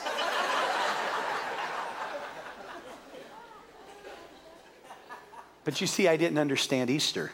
But 5.66 5.82
you 5.82 5.88
see, 5.88 6.08
I 6.08 6.18
didn't 6.18 6.40
understand 6.40 6.90
Easter. 6.90 7.32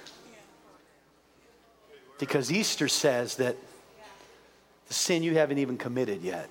Because 2.20 2.52
Easter 2.52 2.90
says 2.90 3.36
that 3.36 3.56
the 4.90 4.94
sin 4.94 5.24
you 5.24 5.36
haven't 5.36 5.60
even 5.60 5.78
committed 5.78 6.22
yet, 6.22 6.50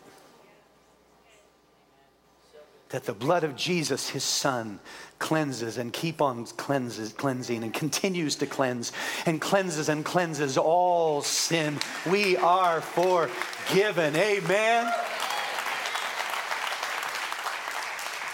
that 2.95 3.03
the 3.03 3.13
blood 3.13 3.43
of 3.43 3.57
Jesus, 3.57 4.09
his 4.11 4.23
son, 4.23 4.79
cleanses 5.19 5.79
and 5.79 5.93
keep 5.93 6.23
on 6.23 6.47
cleanses, 6.47 7.13
cleansing 7.13 7.65
and 7.65 7.75
continues 7.75 8.37
to 8.37 8.47
cleanse 8.47 8.93
and 9.27 9.41
cleanses 9.41 9.89
and 9.89 10.05
cleanses 10.05 10.57
all 10.57 11.21
sin. 11.21 11.77
We 12.09 12.37
are 12.37 12.81
forgiven. 12.81 14.15
Amen. 14.15 14.93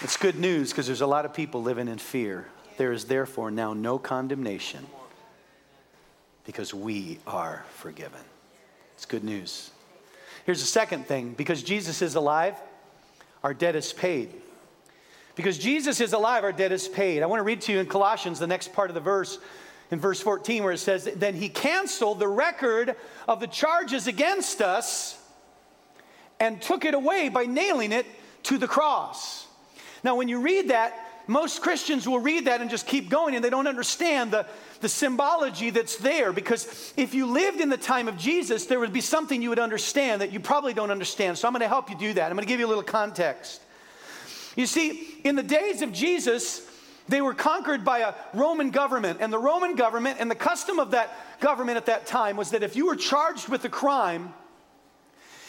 It's 0.01 0.15
good 0.15 0.37
news 0.37 0.69
because 0.69 0.85
there's 0.85 1.01
a 1.01 1.07
lot 1.07 1.25
of 1.25 1.33
people 1.33 1.63
living 1.63 1.87
in 1.87 1.97
fear. 1.97 2.45
There 2.77 2.91
is 2.91 3.05
therefore 3.05 3.49
now 3.49 3.73
no 3.73 3.97
condemnation 3.97 4.85
because 6.45 6.71
we 6.71 7.17
are 7.25 7.65
forgiven. 7.77 8.21
It's 8.93 9.07
good 9.07 9.23
news. 9.23 9.71
Here's 10.45 10.61
the 10.61 10.67
second 10.67 11.07
thing 11.07 11.33
because 11.33 11.63
Jesus 11.63 12.03
is 12.03 12.13
alive, 12.13 12.57
our 13.43 13.55
debt 13.55 13.75
is 13.75 13.91
paid. 13.91 14.31
Because 15.35 15.57
Jesus 15.57 16.01
is 16.01 16.13
alive, 16.13 16.43
our 16.43 16.51
debt 16.51 16.71
is 16.71 16.87
paid. 16.87 17.23
I 17.23 17.25
want 17.25 17.39
to 17.39 17.43
read 17.43 17.61
to 17.61 17.71
you 17.71 17.79
in 17.79 17.85
Colossians, 17.85 18.39
the 18.39 18.47
next 18.47 18.73
part 18.73 18.89
of 18.89 18.95
the 18.95 19.01
verse, 19.01 19.39
in 19.89 19.99
verse 19.99 20.21
14, 20.21 20.63
where 20.63 20.73
it 20.73 20.79
says, 20.79 21.09
Then 21.15 21.35
he 21.35 21.49
canceled 21.49 22.19
the 22.19 22.27
record 22.27 22.95
of 23.27 23.39
the 23.39 23.47
charges 23.47 24.07
against 24.07 24.61
us 24.61 25.17
and 26.39 26.61
took 26.61 26.85
it 26.85 26.93
away 26.93 27.29
by 27.29 27.45
nailing 27.45 27.91
it 27.91 28.05
to 28.43 28.57
the 28.57 28.67
cross. 28.67 29.47
Now, 30.03 30.15
when 30.15 30.27
you 30.27 30.41
read 30.41 30.69
that, 30.69 31.07
most 31.27 31.61
Christians 31.61 32.07
will 32.07 32.19
read 32.19 32.45
that 32.45 32.61
and 32.61 32.69
just 32.69 32.87
keep 32.87 33.09
going 33.09 33.35
and 33.35 33.45
they 33.45 33.49
don't 33.49 33.67
understand 33.67 34.31
the, 34.31 34.45
the 34.81 34.89
symbology 34.89 35.69
that's 35.69 35.97
there 35.97 36.33
because 36.33 36.93
if 36.97 37.13
you 37.13 37.27
lived 37.27 37.61
in 37.61 37.69
the 37.69 37.77
time 37.77 38.07
of 38.07 38.17
Jesus, 38.17 38.65
there 38.65 38.79
would 38.79 38.91
be 38.91 39.01
something 39.01 39.41
you 39.41 39.49
would 39.49 39.59
understand 39.59 40.21
that 40.21 40.33
you 40.33 40.39
probably 40.39 40.73
don't 40.73 40.91
understand. 40.91 41.37
So 41.37 41.47
I'm 41.47 41.53
going 41.53 41.61
to 41.61 41.67
help 41.67 41.89
you 41.89 41.97
do 41.97 42.13
that. 42.13 42.29
I'm 42.29 42.35
going 42.35 42.45
to 42.45 42.51
give 42.51 42.59
you 42.59 42.65
a 42.65 42.67
little 42.67 42.83
context. 42.83 43.61
You 44.55 44.65
see, 44.65 45.17
in 45.23 45.35
the 45.35 45.43
days 45.43 45.81
of 45.81 45.91
Jesus, 45.93 46.67
they 47.07 47.21
were 47.21 47.33
conquered 47.33 47.83
by 47.83 47.99
a 47.99 48.13
Roman 48.33 48.71
government. 48.71 49.19
And 49.21 49.31
the 49.31 49.39
Roman 49.39 49.75
government 49.75 50.17
and 50.19 50.29
the 50.29 50.35
custom 50.35 50.79
of 50.79 50.91
that 50.91 51.13
government 51.39 51.77
at 51.77 51.85
that 51.87 52.05
time 52.05 52.37
was 52.37 52.51
that 52.51 52.63
if 52.63 52.75
you 52.75 52.85
were 52.85 52.95
charged 52.95 53.49
with 53.49 53.63
a 53.65 53.69
crime, 53.69 54.33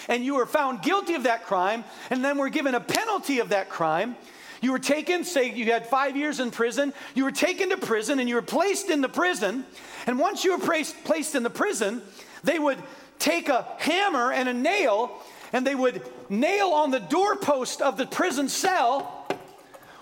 and 0.09 0.25
you 0.25 0.35
were 0.35 0.47
found 0.47 0.83
guilty 0.83 1.15
of 1.15 1.25
that 1.25 1.45
crime, 1.45 1.85
and 2.11 2.25
then 2.25 2.39
were 2.39 2.49
given 2.49 2.75
a 2.75 2.81
penalty 2.81 3.39
of 3.39 3.51
that 3.51 3.69
crime, 3.69 4.17
you 4.61 4.71
were 4.71 4.79
taken, 4.79 5.25
say 5.25 5.53
you 5.53 5.67
had 5.67 5.87
five 5.87 6.17
years 6.17 6.39
in 6.39 6.53
prison, 6.53 6.93
you 7.15 7.25
were 7.25 7.33
taken 7.33 7.71
to 7.71 7.77
prison 7.77 8.21
and 8.21 8.29
you 8.29 8.37
were 8.37 8.43
placed 8.43 8.91
in 8.91 9.01
the 9.01 9.09
prison. 9.09 9.67
And 10.07 10.19
once 10.19 10.45
you 10.45 10.57
were 10.57 10.65
placed, 10.65 11.35
in 11.35 11.43
the 11.43 11.51
prison, 11.51 12.01
they 12.45 12.61
would 12.61 12.79
take 13.19 13.49
a 13.49 13.67
hammer 13.79 14.33
and 14.33 14.49
a 14.49 14.55
nail 14.55 15.21
and 15.53 15.67
they 15.67 15.75
would 15.75 16.03
nail 16.29 16.69
on 16.69 16.91
the 16.91 17.01
doorpost 17.01 17.83
of 17.83 17.97
the 17.97 18.07
prison 18.07 18.49
cell 18.49 19.27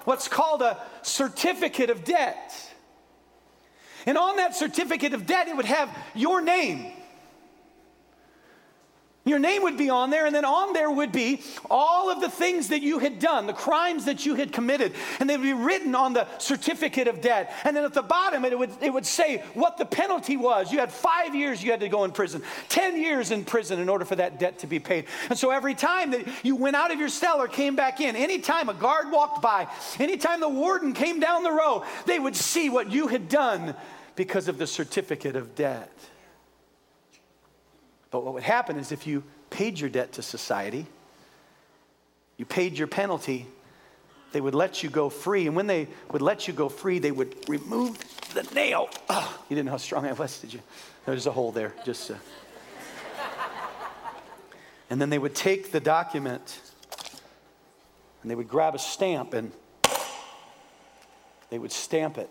what's 0.04 0.28
called 0.28 0.62
a 0.62 0.78
certificate 1.02 1.90
of 1.90 2.04
debt. 2.04 2.54
And 4.06 4.16
on 4.16 4.36
that 4.36 4.56
certificate 4.56 5.12
of 5.12 5.26
debt, 5.26 5.48
it 5.48 5.56
would 5.56 5.66
have 5.66 5.94
your 6.14 6.40
name. 6.40 6.92
Your 9.26 9.38
name 9.38 9.64
would 9.64 9.76
be 9.76 9.90
on 9.90 10.08
there, 10.08 10.24
and 10.24 10.34
then 10.34 10.46
on 10.46 10.72
there 10.72 10.90
would 10.90 11.12
be 11.12 11.42
all 11.70 12.10
of 12.10 12.22
the 12.22 12.30
things 12.30 12.68
that 12.68 12.80
you 12.80 12.98
had 12.98 13.18
done, 13.18 13.46
the 13.46 13.52
crimes 13.52 14.06
that 14.06 14.24
you 14.24 14.34
had 14.34 14.50
committed, 14.50 14.94
and 15.18 15.28
they 15.28 15.36
would 15.36 15.42
be 15.42 15.52
written 15.52 15.94
on 15.94 16.14
the 16.14 16.26
certificate 16.38 17.06
of 17.06 17.20
debt. 17.20 17.52
And 17.64 17.76
then 17.76 17.84
at 17.84 17.92
the 17.92 18.00
bottom, 18.00 18.46
it 18.46 18.58
would, 18.58 18.70
it 18.80 18.90
would 18.90 19.04
say 19.04 19.44
what 19.52 19.76
the 19.76 19.84
penalty 19.84 20.38
was. 20.38 20.72
You 20.72 20.78
had 20.78 20.90
five 20.90 21.34
years 21.34 21.62
you 21.62 21.70
had 21.70 21.80
to 21.80 21.88
go 21.90 22.04
in 22.04 22.12
prison, 22.12 22.42
10 22.70 22.96
years 22.96 23.30
in 23.30 23.44
prison 23.44 23.78
in 23.78 23.90
order 23.90 24.06
for 24.06 24.16
that 24.16 24.38
debt 24.38 24.58
to 24.60 24.66
be 24.66 24.78
paid. 24.78 25.04
And 25.28 25.38
so 25.38 25.50
every 25.50 25.74
time 25.74 26.12
that 26.12 26.26
you 26.42 26.56
went 26.56 26.76
out 26.76 26.90
of 26.90 26.98
your 26.98 27.10
cell 27.10 27.42
or 27.42 27.46
came 27.48 27.76
back 27.76 28.00
in, 28.00 28.16
anytime 28.16 28.70
a 28.70 28.74
guard 28.74 29.10
walked 29.10 29.42
by, 29.42 29.68
anytime 29.98 30.40
the 30.40 30.48
warden 30.48 30.94
came 30.94 31.20
down 31.20 31.42
the 31.42 31.52
row, 31.52 31.84
they 32.06 32.18
would 32.18 32.36
see 32.36 32.70
what 32.70 32.90
you 32.90 33.08
had 33.08 33.28
done 33.28 33.74
because 34.16 34.48
of 34.48 34.56
the 34.56 34.66
certificate 34.66 35.36
of 35.36 35.54
debt. 35.54 35.92
But 38.10 38.24
what 38.24 38.34
would 38.34 38.42
happen 38.42 38.76
is 38.76 38.92
if 38.92 39.06
you 39.06 39.22
paid 39.50 39.78
your 39.78 39.90
debt 39.90 40.12
to 40.12 40.22
society, 40.22 40.86
you 42.36 42.44
paid 42.44 42.78
your 42.78 42.88
penalty, 42.88 43.46
they 44.32 44.40
would 44.40 44.54
let 44.54 44.82
you 44.82 44.90
go 44.90 45.08
free. 45.08 45.46
And 45.46 45.54
when 45.54 45.66
they 45.66 45.88
would 46.10 46.22
let 46.22 46.48
you 46.48 46.54
go 46.54 46.68
free, 46.68 46.98
they 46.98 47.12
would 47.12 47.48
remove 47.48 47.98
the 48.34 48.42
nail. 48.54 48.88
You 49.10 49.56
didn't 49.56 49.66
know 49.66 49.72
how 49.72 49.76
strong 49.76 50.06
I 50.06 50.12
was, 50.12 50.40
did 50.40 50.54
you? 50.54 50.60
There's 51.06 51.26
a 51.26 51.32
hole 51.32 51.52
there, 51.52 51.74
just. 51.84 52.10
Uh... 52.10 52.14
and 54.88 55.00
then 55.00 55.10
they 55.10 55.18
would 55.18 55.34
take 55.34 55.72
the 55.72 55.80
document 55.80 56.60
and 58.22 58.30
they 58.30 58.34
would 58.34 58.48
grab 58.48 58.74
a 58.74 58.78
stamp 58.78 59.34
and 59.34 59.52
they 61.50 61.58
would 61.58 61.72
stamp 61.72 62.18
it. 62.18 62.30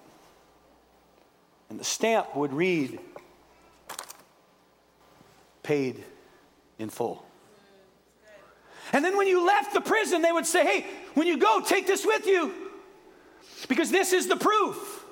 And 1.70 1.80
the 1.80 1.84
stamp 1.84 2.36
would 2.36 2.54
read 2.54 3.00
paid 5.70 6.04
in 6.80 6.90
full. 6.90 7.24
And 8.92 9.06
then 9.06 9.16
when 9.16 9.28
you 9.28 9.46
left 9.46 9.72
the 9.72 9.82
prison, 9.82 10.24
they 10.24 10.32
would 10.32 10.48
say, 10.48 10.66
hey, 10.66 10.88
when 11.14 11.28
you 11.28 11.38
go, 11.38 11.62
take 11.62 11.86
this 11.86 12.04
with 12.04 12.26
you 12.26 12.52
because 13.68 13.92
this 13.92 14.12
is 14.12 14.28
the 14.28 14.36
proof. 14.36 15.06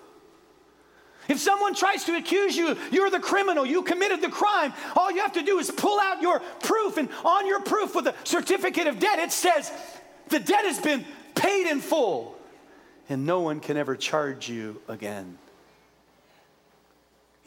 If 1.28 1.38
someone 1.38 1.76
tries 1.76 2.06
to 2.06 2.18
accuse 2.18 2.58
you, 2.58 2.76
you're 2.92 3.12
the 3.12 3.20
criminal, 3.20 3.68
you 3.68 3.84
committed 3.84 4.20
the 4.20 4.30
crime, 4.30 4.74
all 4.96 5.12
you 5.12 5.22
have 5.22 5.34
to 5.34 5.44
do 5.44 5.60
is 5.60 5.70
pull 5.70 6.00
out 6.00 6.24
your 6.24 6.40
proof, 6.64 6.98
and 6.98 7.08
on 7.24 7.46
your 7.46 7.62
proof 7.62 7.94
with 7.94 8.08
a 8.08 8.16
certificate 8.24 8.88
of 8.88 8.98
debt, 8.98 9.20
it 9.20 9.32
says 9.32 9.72
the 10.30 10.40
debt 10.40 10.66
has 10.66 10.80
been 10.80 11.06
paid 11.36 11.70
in 11.70 11.82
full, 11.82 12.36
and 13.10 13.28
no 13.28 13.42
one 13.42 13.60
can 13.60 13.78
ever 13.78 13.96
charge 13.96 14.50
you 14.50 14.82
again. 14.88 15.38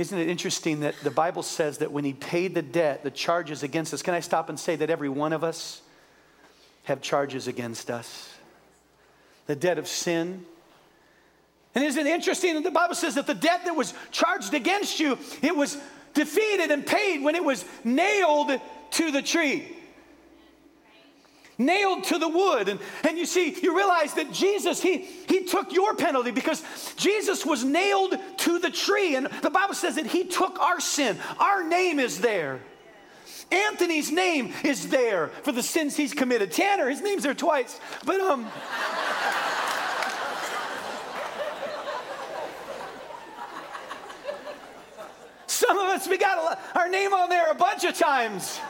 Isn't 0.01 0.19
it 0.19 0.29
interesting 0.29 0.81
that 0.81 0.95
the 1.03 1.11
Bible 1.11 1.43
says 1.43 1.79
that 1.79 1.93
when 1.93 2.05
he 2.05 2.15
paid 2.15 2.55
the 2.55 2.63
debt, 2.63 3.05
the 3.05 3.11
charges 3.11 3.63
against 3.63 3.93
us, 3.93 4.03
can 4.03 4.15
I 4.15 4.21
stop 4.21 4.49
and 4.49 4.59
say 4.59 4.77
that 4.77 4.89
every 4.89 5.09
one 5.09 5.33
of 5.33 5.45
us 5.45 5.83
have 6.85 7.03
charges 7.03 7.47
against 7.47 7.91
us? 7.91 8.31
the 9.51 9.57
debt 9.57 9.79
of 9.79 9.89
sin. 9.89 10.47
And 11.75 11.85
isn't 11.85 12.07
it 12.07 12.09
interesting 12.09 12.55
that 12.55 12.63
the 12.63 12.71
Bible 12.71 12.95
says 12.95 13.17
that 13.17 13.27
the 13.27 13.35
debt 13.35 13.63
that 13.65 13.75
was 13.75 13.93
charged 14.13 14.55
against 14.55 15.01
you, 15.01 15.19
it 15.43 15.57
was 15.57 15.77
defeated 16.15 16.71
and 16.71 16.87
paid 16.87 17.21
when 17.21 17.35
it 17.35 17.43
was 17.43 17.65
nailed 17.83 18.53
to 18.93 19.11
the 19.11 19.21
tree 19.21 19.77
nailed 21.61 22.05
to 22.05 22.19
the 22.19 22.29
wood. 22.29 22.69
And, 22.69 22.81
and 23.07 23.19
you 23.19 23.27
see, 23.27 23.57
you 23.63 23.77
realize 23.77 24.15
that 24.15 24.33
Jesus, 24.33 24.83
he, 24.83 24.99
he 24.99 25.45
took 25.45 25.73
your 25.73 25.95
penalty 25.95 26.31
because 26.31 26.65
Jesus 26.97 27.45
was 27.45 27.63
nailed 27.63 28.17
to 28.39 28.59
the 28.59 28.71
tree. 28.71 29.15
And 29.15 29.27
the 29.43 29.51
Bible 29.51 29.75
says 29.75 29.97
that 29.97 30.07
he 30.07 30.25
took 30.25 30.59
our 30.59 30.81
sin. 30.81 31.19
Our 31.39 31.63
name 31.63 32.01
is 32.01 32.21
there. 32.21 32.61
Anthony's 33.53 34.11
name 34.11 34.53
is 34.65 34.89
there 34.89 35.29
for 35.29 35.53
the 35.53 35.63
sins 35.63 35.97
he's 35.97 36.15
committed. 36.15 36.53
Tanner, 36.53 36.89
his 36.89 37.03
name's 37.03 37.25
there 37.25 37.35
twice. 37.35 37.79
But, 38.07 38.21
um, 38.21 38.49
some 45.47 45.77
of 45.79 45.89
us, 45.89 46.09
we 46.09 46.17
got 46.17 46.59
our 46.77 46.89
name 46.89 47.13
on 47.13 47.29
there 47.29 47.51
a 47.51 47.55
bunch 47.55 47.85
of 47.85 47.95
times. 47.99 48.61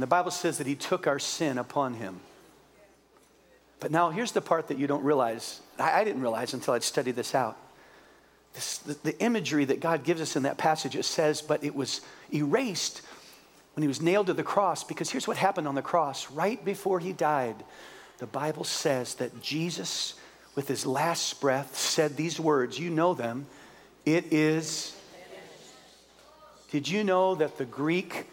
And 0.00 0.02
the 0.02 0.06
Bible 0.06 0.30
says 0.30 0.56
that 0.56 0.66
he 0.66 0.76
took 0.76 1.06
our 1.06 1.18
sin 1.18 1.58
upon 1.58 1.92
him. 1.92 2.20
But 3.80 3.90
now 3.90 4.08
here's 4.08 4.32
the 4.32 4.40
part 4.40 4.68
that 4.68 4.78
you 4.78 4.86
don't 4.86 5.04
realize. 5.04 5.60
I, 5.78 6.00
I 6.00 6.04
didn't 6.04 6.22
realize 6.22 6.54
until 6.54 6.72
I'd 6.72 6.82
studied 6.82 7.16
this 7.16 7.34
out. 7.34 7.58
This, 8.54 8.78
the, 8.78 8.94
the 9.02 9.20
imagery 9.20 9.66
that 9.66 9.80
God 9.80 10.02
gives 10.02 10.22
us 10.22 10.36
in 10.36 10.44
that 10.44 10.56
passage, 10.56 10.96
it 10.96 11.04
says, 11.04 11.42
but 11.42 11.62
it 11.62 11.74
was 11.74 12.00
erased 12.32 13.02
when 13.74 13.82
he 13.82 13.88
was 13.88 14.00
nailed 14.00 14.28
to 14.28 14.32
the 14.32 14.42
cross 14.42 14.84
because 14.84 15.10
here's 15.10 15.28
what 15.28 15.36
happened 15.36 15.68
on 15.68 15.74
the 15.74 15.82
cross. 15.82 16.30
Right 16.30 16.64
before 16.64 16.98
he 16.98 17.12
died, 17.12 17.56
the 18.16 18.26
Bible 18.26 18.64
says 18.64 19.16
that 19.16 19.42
Jesus, 19.42 20.14
with 20.54 20.66
his 20.66 20.86
last 20.86 21.42
breath, 21.42 21.76
said 21.76 22.16
these 22.16 22.40
words. 22.40 22.78
You 22.78 22.88
know 22.88 23.12
them. 23.12 23.44
It 24.06 24.32
is. 24.32 24.96
Did 26.70 26.88
you 26.88 27.04
know 27.04 27.34
that 27.34 27.58
the 27.58 27.66
Greek 27.66 28.28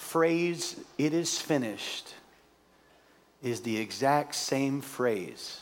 phrase, 0.00 0.80
it 0.98 1.12
is 1.12 1.38
finished, 1.38 2.14
is 3.42 3.60
the 3.60 3.76
exact 3.76 4.34
same 4.34 4.80
phrase 4.80 5.60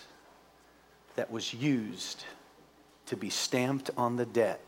that 1.16 1.30
was 1.30 1.52
used 1.52 2.24
to 3.06 3.16
be 3.16 3.28
stamped 3.28 3.90
on 3.96 4.16
the 4.16 4.24
debt. 4.24 4.60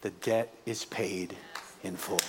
The 0.00 0.10
debt 0.10 0.52
is 0.66 0.84
paid 0.84 1.36
in 1.84 1.96
full. 1.96 2.20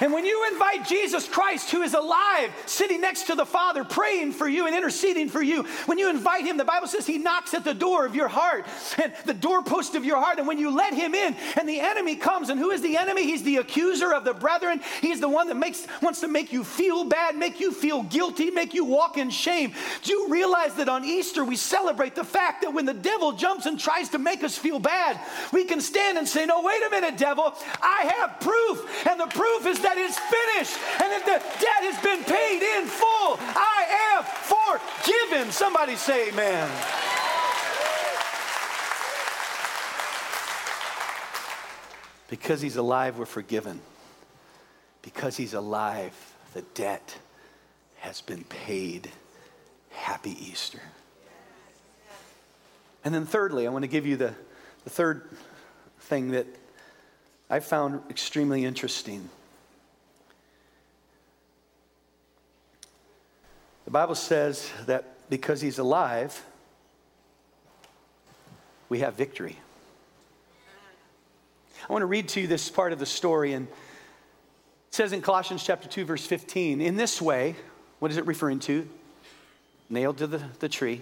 And 0.00 0.12
when 0.12 0.24
you 0.24 0.46
invite 0.52 0.86
Jesus 0.86 1.26
Christ, 1.26 1.70
who 1.70 1.82
is 1.82 1.94
alive, 1.94 2.52
sitting 2.66 3.00
next 3.00 3.24
to 3.24 3.34
the 3.34 3.46
Father, 3.46 3.84
praying 3.84 4.32
for 4.32 4.46
you 4.46 4.66
and 4.66 4.76
interceding 4.76 5.28
for 5.28 5.42
you, 5.42 5.64
when 5.86 5.98
you 5.98 6.10
invite 6.10 6.44
him, 6.44 6.56
the 6.56 6.64
Bible 6.64 6.86
says 6.86 7.06
he 7.06 7.18
knocks 7.18 7.54
at 7.54 7.64
the 7.64 7.72
door 7.72 8.04
of 8.04 8.14
your 8.14 8.28
heart 8.28 8.66
and 9.02 9.12
the 9.24 9.34
doorpost 9.34 9.94
of 9.94 10.04
your 10.04 10.18
heart. 10.18 10.38
And 10.38 10.46
when 10.46 10.58
you 10.58 10.70
let 10.70 10.92
him 10.92 11.14
in, 11.14 11.34
and 11.56 11.68
the 11.68 11.80
enemy 11.80 12.16
comes, 12.16 12.50
and 12.50 12.60
who 12.60 12.70
is 12.70 12.82
the 12.82 12.96
enemy? 12.96 13.24
He's 13.24 13.42
the 13.42 13.56
accuser 13.56 14.12
of 14.12 14.24
the 14.24 14.34
brethren. 14.34 14.80
He's 15.00 15.20
the 15.20 15.28
one 15.28 15.48
that 15.48 15.56
makes 15.56 15.86
wants 16.02 16.20
to 16.20 16.28
make 16.28 16.52
you 16.52 16.62
feel 16.62 17.04
bad, 17.04 17.36
make 17.36 17.60
you 17.60 17.72
feel 17.72 18.02
guilty, 18.02 18.50
make 18.50 18.74
you 18.74 18.84
walk 18.84 19.16
in 19.16 19.30
shame. 19.30 19.72
Do 20.02 20.12
you 20.12 20.28
realize 20.28 20.74
that 20.74 20.88
on 20.88 21.04
Easter 21.04 21.44
we 21.44 21.56
celebrate 21.56 22.14
the 22.14 22.24
fact 22.24 22.62
that 22.62 22.74
when 22.74 22.84
the 22.84 22.94
devil 22.94 23.32
jumps 23.32 23.66
and 23.66 23.78
tries 23.78 24.10
to 24.10 24.18
make 24.18 24.44
us 24.44 24.58
feel 24.58 24.78
bad, 24.78 25.18
we 25.52 25.64
can 25.64 25.80
stand 25.80 26.18
and 26.18 26.28
say, 26.28 26.44
No, 26.44 26.62
wait 26.62 26.82
a 26.86 26.90
minute, 26.90 27.16
devil, 27.16 27.54
I 27.80 28.12
have 28.18 28.40
proof, 28.40 29.06
and 29.08 29.18
the 29.18 29.26
proof 29.26 29.66
is 29.66 29.85
that 29.86 29.96
it's 29.98 30.18
finished 30.18 30.76
and 31.00 31.12
that 31.14 31.24
the 31.24 31.38
debt 31.62 31.82
has 31.86 32.02
been 32.02 32.24
paid 32.24 32.60
in 32.60 32.86
full. 32.86 33.38
I 33.38 34.18
am 34.18 34.24
forgiven. 34.26 35.52
Somebody 35.52 35.94
say 35.94 36.30
amen. 36.30 36.68
Because 42.28 42.60
he's 42.60 42.74
alive, 42.74 43.16
we're 43.16 43.26
forgiven. 43.26 43.80
Because 45.02 45.36
he's 45.36 45.54
alive, 45.54 46.14
the 46.52 46.62
debt 46.74 47.18
has 47.98 48.20
been 48.20 48.42
paid. 48.42 49.08
Happy 49.90 50.36
Easter. 50.44 50.80
And 53.04 53.14
then, 53.14 53.24
thirdly, 53.24 53.68
I 53.68 53.70
want 53.70 53.84
to 53.84 53.88
give 53.88 54.04
you 54.04 54.16
the, 54.16 54.34
the 54.82 54.90
third 54.90 55.30
thing 56.00 56.32
that 56.32 56.46
I 57.48 57.60
found 57.60 58.02
extremely 58.10 58.64
interesting. 58.64 59.30
The 63.86 63.92
Bible 63.92 64.16
says 64.16 64.68
that 64.86 65.30
because 65.30 65.60
he's 65.60 65.78
alive, 65.78 66.44
we 68.88 68.98
have 68.98 69.14
victory. 69.14 69.56
I 71.88 71.92
want 71.92 72.02
to 72.02 72.06
read 72.06 72.28
to 72.30 72.40
you 72.40 72.46
this 72.48 72.68
part 72.68 72.92
of 72.92 72.98
the 72.98 73.06
story, 73.06 73.52
and 73.52 73.68
it 73.68 73.74
says 74.90 75.12
in 75.12 75.22
Colossians 75.22 75.62
chapter 75.64 75.88
2, 75.88 76.04
verse 76.04 76.26
15, 76.26 76.80
in 76.80 76.96
this 76.96 77.22
way, 77.22 77.54
what 78.00 78.10
is 78.10 78.16
it 78.16 78.26
referring 78.26 78.58
to? 78.60 78.88
Nailed 79.88 80.18
to 80.18 80.26
the, 80.26 80.42
the 80.58 80.68
tree. 80.68 81.00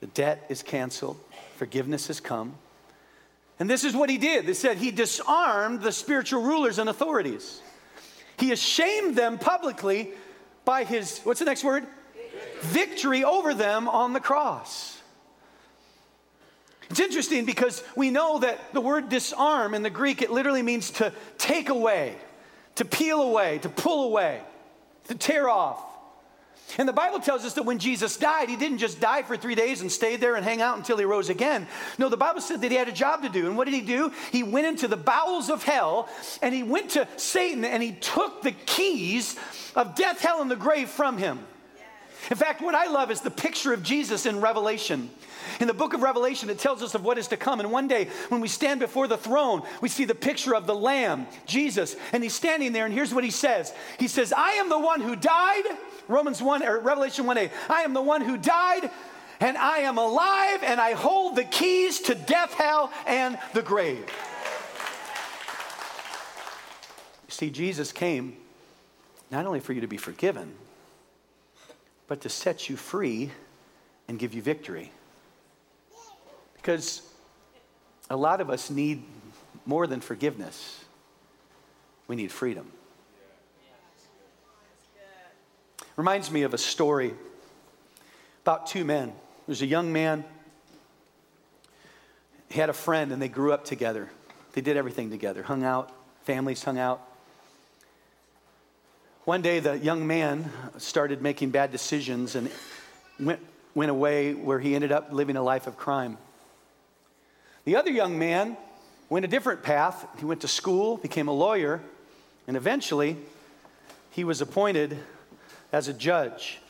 The 0.00 0.06
debt 0.06 0.46
is 0.48 0.62
canceled, 0.62 1.20
forgiveness 1.56 2.06
has 2.06 2.20
come. 2.20 2.54
And 3.58 3.68
this 3.68 3.84
is 3.84 3.94
what 3.94 4.08
he 4.08 4.16
did. 4.16 4.46
They 4.46 4.54
said 4.54 4.78
he 4.78 4.90
disarmed 4.90 5.82
the 5.82 5.92
spiritual 5.92 6.42
rulers 6.42 6.78
and 6.78 6.88
authorities. 6.88 7.60
He 8.38 8.50
ashamed 8.50 9.14
them 9.14 9.38
publicly 9.38 10.14
by 10.64 10.84
his, 10.84 11.20
what's 11.20 11.40
the 11.40 11.44
next 11.44 11.64
word? 11.64 11.86
Victory 12.60 13.24
over 13.24 13.54
them 13.54 13.88
on 13.88 14.12
the 14.12 14.20
cross. 14.20 15.00
It's 16.90 17.00
interesting 17.00 17.44
because 17.44 17.82
we 17.96 18.10
know 18.10 18.38
that 18.40 18.72
the 18.72 18.80
word 18.80 19.08
disarm 19.08 19.74
in 19.74 19.82
the 19.82 19.90
Greek, 19.90 20.22
it 20.22 20.30
literally 20.30 20.62
means 20.62 20.90
to 20.92 21.12
take 21.38 21.68
away, 21.68 22.14
to 22.76 22.84
peel 22.84 23.22
away, 23.22 23.58
to 23.58 23.68
pull 23.68 24.04
away, 24.04 24.40
to 25.08 25.14
tear 25.14 25.48
off. 25.48 25.82
And 26.78 26.88
the 26.88 26.92
Bible 26.92 27.20
tells 27.20 27.44
us 27.44 27.54
that 27.54 27.64
when 27.64 27.78
Jesus 27.78 28.16
died, 28.16 28.48
he 28.48 28.56
didn't 28.56 28.78
just 28.78 29.00
die 29.00 29.22
for 29.22 29.36
three 29.36 29.54
days 29.54 29.80
and 29.80 29.92
stay 29.92 30.16
there 30.16 30.34
and 30.34 30.44
hang 30.44 30.60
out 30.60 30.76
until 30.76 30.96
he 30.96 31.04
rose 31.04 31.28
again. 31.28 31.68
No, 31.98 32.08
the 32.08 32.16
Bible 32.16 32.40
said 32.40 32.60
that 32.62 32.70
he 32.70 32.76
had 32.76 32.88
a 32.88 32.92
job 32.92 33.22
to 33.22 33.28
do. 33.28 33.46
And 33.46 33.56
what 33.56 33.66
did 33.66 33.74
he 33.74 33.80
do? 33.80 34.12
He 34.32 34.42
went 34.42 34.66
into 34.66 34.88
the 34.88 34.96
bowels 34.96 35.50
of 35.50 35.62
hell 35.62 36.08
and 36.42 36.54
he 36.54 36.62
went 36.62 36.90
to 36.90 37.06
Satan 37.16 37.64
and 37.64 37.82
he 37.82 37.92
took 37.92 38.42
the 38.42 38.52
keys 38.52 39.36
of 39.76 39.94
death, 39.94 40.20
hell, 40.20 40.42
and 40.42 40.50
the 40.50 40.56
grave 40.56 40.88
from 40.88 41.18
him. 41.18 41.38
In 42.30 42.36
fact, 42.36 42.62
what 42.62 42.74
I 42.74 42.86
love 42.86 43.10
is 43.10 43.20
the 43.20 43.30
picture 43.30 43.72
of 43.72 43.82
Jesus 43.82 44.26
in 44.26 44.40
Revelation. 44.40 45.10
In 45.60 45.66
the 45.66 45.74
book 45.74 45.92
of 45.92 46.02
Revelation, 46.02 46.48
it 46.48 46.58
tells 46.58 46.82
us 46.82 46.94
of 46.94 47.04
what 47.04 47.18
is 47.18 47.28
to 47.28 47.36
come. 47.36 47.60
And 47.60 47.70
one 47.70 47.86
day, 47.86 48.08
when 48.28 48.40
we 48.40 48.48
stand 48.48 48.80
before 48.80 49.06
the 49.06 49.18
throne, 49.18 49.62
we 49.82 49.90
see 49.90 50.06
the 50.06 50.14
picture 50.14 50.54
of 50.54 50.66
the 50.66 50.74
Lamb, 50.74 51.26
Jesus, 51.46 51.96
and 52.12 52.22
he's 52.22 52.34
standing 52.34 52.72
there. 52.72 52.86
And 52.86 52.94
here's 52.94 53.12
what 53.12 53.24
he 53.24 53.30
says 53.30 53.74
He 53.98 54.08
says, 54.08 54.32
I 54.32 54.52
am 54.52 54.68
the 54.68 54.78
one 54.78 55.00
who 55.02 55.16
died. 55.16 55.64
Romans 56.08 56.42
1 56.42 56.62
or 56.62 56.80
Revelation 56.80 57.26
1 57.26 57.38
8. 57.38 57.50
I 57.68 57.82
am 57.82 57.94
the 57.94 58.02
one 58.02 58.20
who 58.20 58.36
died, 58.36 58.90
and 59.40 59.56
I 59.56 59.78
am 59.78 59.98
alive, 59.98 60.62
and 60.62 60.80
I 60.80 60.92
hold 60.92 61.36
the 61.36 61.44
keys 61.44 62.00
to 62.00 62.14
death, 62.14 62.54
hell, 62.54 62.92
and 63.06 63.38
the 63.52 63.62
grave. 63.62 64.04
You 67.26 67.30
see, 67.30 67.50
Jesus 67.50 67.92
came 67.92 68.36
not 69.30 69.46
only 69.46 69.60
for 69.60 69.72
you 69.72 69.80
to 69.80 69.86
be 69.86 69.96
forgiven, 69.96 70.54
but 72.06 72.20
to 72.20 72.28
set 72.28 72.68
you 72.68 72.76
free 72.76 73.30
and 74.08 74.18
give 74.18 74.34
you 74.34 74.42
victory. 74.42 74.92
Because 76.56 77.02
a 78.10 78.16
lot 78.16 78.40
of 78.40 78.50
us 78.50 78.70
need 78.70 79.02
more 79.66 79.86
than 79.86 80.00
forgiveness, 80.00 80.84
we 82.06 82.16
need 82.16 82.30
freedom. 82.30 82.70
Reminds 85.96 86.30
me 86.30 86.42
of 86.42 86.52
a 86.52 86.58
story 86.58 87.14
about 88.42 88.66
two 88.66 88.84
men. 88.84 89.12
There's 89.46 89.62
a 89.62 89.66
young 89.66 89.92
man, 89.92 90.24
he 92.50 92.58
had 92.58 92.68
a 92.68 92.74
friend, 92.74 93.12
and 93.12 93.22
they 93.22 93.28
grew 93.28 93.52
up 93.52 93.64
together. 93.64 94.10
They 94.54 94.60
did 94.60 94.76
everything 94.76 95.10
together, 95.10 95.42
hung 95.42 95.62
out, 95.62 95.92
families 96.24 96.64
hung 96.64 96.78
out. 96.78 97.00
One 99.24 99.40
day, 99.40 99.60
the 99.60 99.78
young 99.78 100.06
man 100.06 100.50
started 100.78 101.22
making 101.22 101.50
bad 101.50 101.70
decisions 101.70 102.34
and 102.34 102.50
went, 103.20 103.40
went 103.74 103.90
away 103.90 104.34
where 104.34 104.58
he 104.58 104.74
ended 104.74 104.92
up 104.92 105.12
living 105.12 105.36
a 105.36 105.42
life 105.42 105.66
of 105.66 105.76
crime. 105.76 106.18
The 107.64 107.76
other 107.76 107.90
young 107.90 108.18
man 108.18 108.56
went 109.08 109.24
a 109.24 109.28
different 109.28 109.62
path. 109.62 110.06
He 110.18 110.24
went 110.24 110.40
to 110.40 110.48
school, 110.48 110.96
became 110.96 111.28
a 111.28 111.32
lawyer, 111.32 111.80
and 112.46 112.56
eventually 112.56 113.16
he 114.10 114.24
was 114.24 114.40
appointed 114.40 114.98
as 115.74 115.88
a 115.88 115.92
judge. 115.92 116.60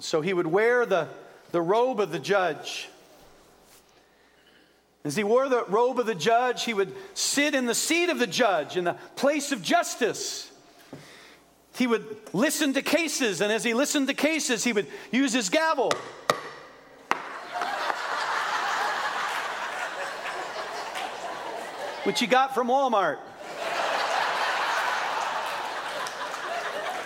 So 0.00 0.20
he 0.20 0.34
would 0.34 0.46
wear 0.46 0.84
the, 0.84 1.08
the 1.50 1.62
robe 1.62 1.98
of 1.98 2.12
the 2.12 2.18
judge. 2.18 2.88
As 5.02 5.16
he 5.16 5.24
wore 5.24 5.48
the 5.48 5.64
robe 5.64 5.98
of 5.98 6.04
the 6.04 6.14
judge, 6.14 6.64
he 6.64 6.74
would 6.74 6.92
sit 7.14 7.54
in 7.54 7.64
the 7.64 7.74
seat 7.74 8.10
of 8.10 8.18
the 8.18 8.26
judge, 8.26 8.76
in 8.76 8.84
the 8.84 8.96
place 9.16 9.50
of 9.50 9.62
justice. 9.62 10.52
He 11.74 11.86
would 11.86 12.04
listen 12.34 12.74
to 12.74 12.82
cases, 12.82 13.40
and 13.40 13.50
as 13.50 13.64
he 13.64 13.72
listened 13.72 14.08
to 14.08 14.14
cases, 14.14 14.62
he 14.62 14.74
would 14.74 14.86
use 15.10 15.32
his 15.32 15.48
gavel. 15.48 15.90
Which 22.04 22.20
he 22.20 22.26
got 22.26 22.54
from 22.54 22.68
Walmart. 22.68 23.18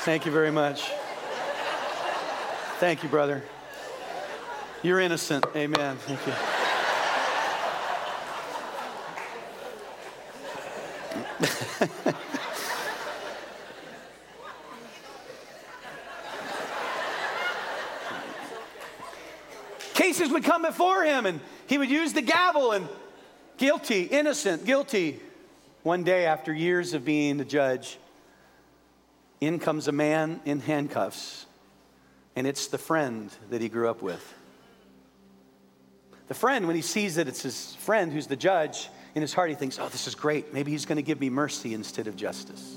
Thank 0.06 0.24
you 0.24 0.30
very 0.30 0.52
much. 0.52 0.88
Thank 2.78 3.02
you, 3.02 3.08
brother. 3.08 3.42
You're 4.84 5.00
innocent. 5.00 5.44
Amen. 5.56 5.96
Thank 5.96 6.24
you. 6.24 6.32
Cases 19.94 20.30
would 20.30 20.44
come 20.44 20.62
before 20.62 21.02
him 21.02 21.26
and 21.26 21.40
he 21.66 21.78
would 21.78 21.90
use 21.90 22.12
the 22.12 22.22
gavel 22.22 22.70
and 22.70 22.88
guilty, 23.56 24.02
innocent, 24.02 24.64
guilty. 24.64 25.18
One 25.82 26.04
day, 26.04 26.26
after 26.26 26.54
years 26.54 26.94
of 26.94 27.04
being 27.04 27.38
the 27.38 27.44
judge, 27.44 27.98
in 29.40 29.58
comes 29.58 29.88
a 29.88 29.92
man 29.92 30.40
in 30.44 30.60
handcuffs, 30.60 31.46
and 32.34 32.46
it's 32.46 32.68
the 32.68 32.78
friend 32.78 33.30
that 33.50 33.60
he 33.60 33.68
grew 33.68 33.88
up 33.88 34.02
with. 34.02 34.34
The 36.28 36.34
friend, 36.34 36.66
when 36.66 36.76
he 36.76 36.82
sees 36.82 37.16
that 37.16 37.28
it's 37.28 37.42
his 37.42 37.74
friend 37.76 38.12
who's 38.12 38.26
the 38.26 38.36
judge, 38.36 38.88
in 39.14 39.22
his 39.22 39.32
heart 39.32 39.48
he 39.48 39.54
thinks, 39.54 39.78
oh, 39.78 39.88
this 39.88 40.06
is 40.06 40.14
great. 40.14 40.52
Maybe 40.52 40.72
he's 40.72 40.84
going 40.84 40.96
to 40.96 41.02
give 41.02 41.20
me 41.20 41.30
mercy 41.30 41.72
instead 41.72 42.06
of 42.06 42.16
justice. 42.16 42.76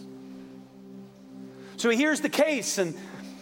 So 1.77 1.89
he 1.89 1.97
hears 1.97 2.21
the 2.21 2.29
case, 2.29 2.77
and 2.77 2.95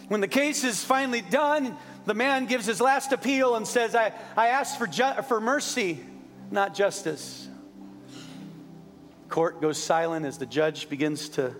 when 0.08 0.20
the 0.20 0.28
case 0.28 0.64
is 0.64 0.82
finally 0.82 1.20
done, 1.20 1.76
the 2.06 2.14
man 2.14 2.46
gives 2.46 2.64
his 2.64 2.80
last 2.80 3.12
appeal 3.12 3.54
and 3.54 3.66
says, 3.66 3.94
I, 3.94 4.12
I 4.36 4.48
ask 4.48 4.78
for, 4.78 4.86
ju- 4.86 5.22
for 5.26 5.40
mercy, 5.40 6.00
not 6.50 6.74
justice. 6.74 7.46
Court 9.28 9.60
goes 9.60 9.76
silent 9.76 10.24
as 10.24 10.38
the 10.38 10.46
judge 10.46 10.88
begins 10.88 11.28
to 11.30 11.54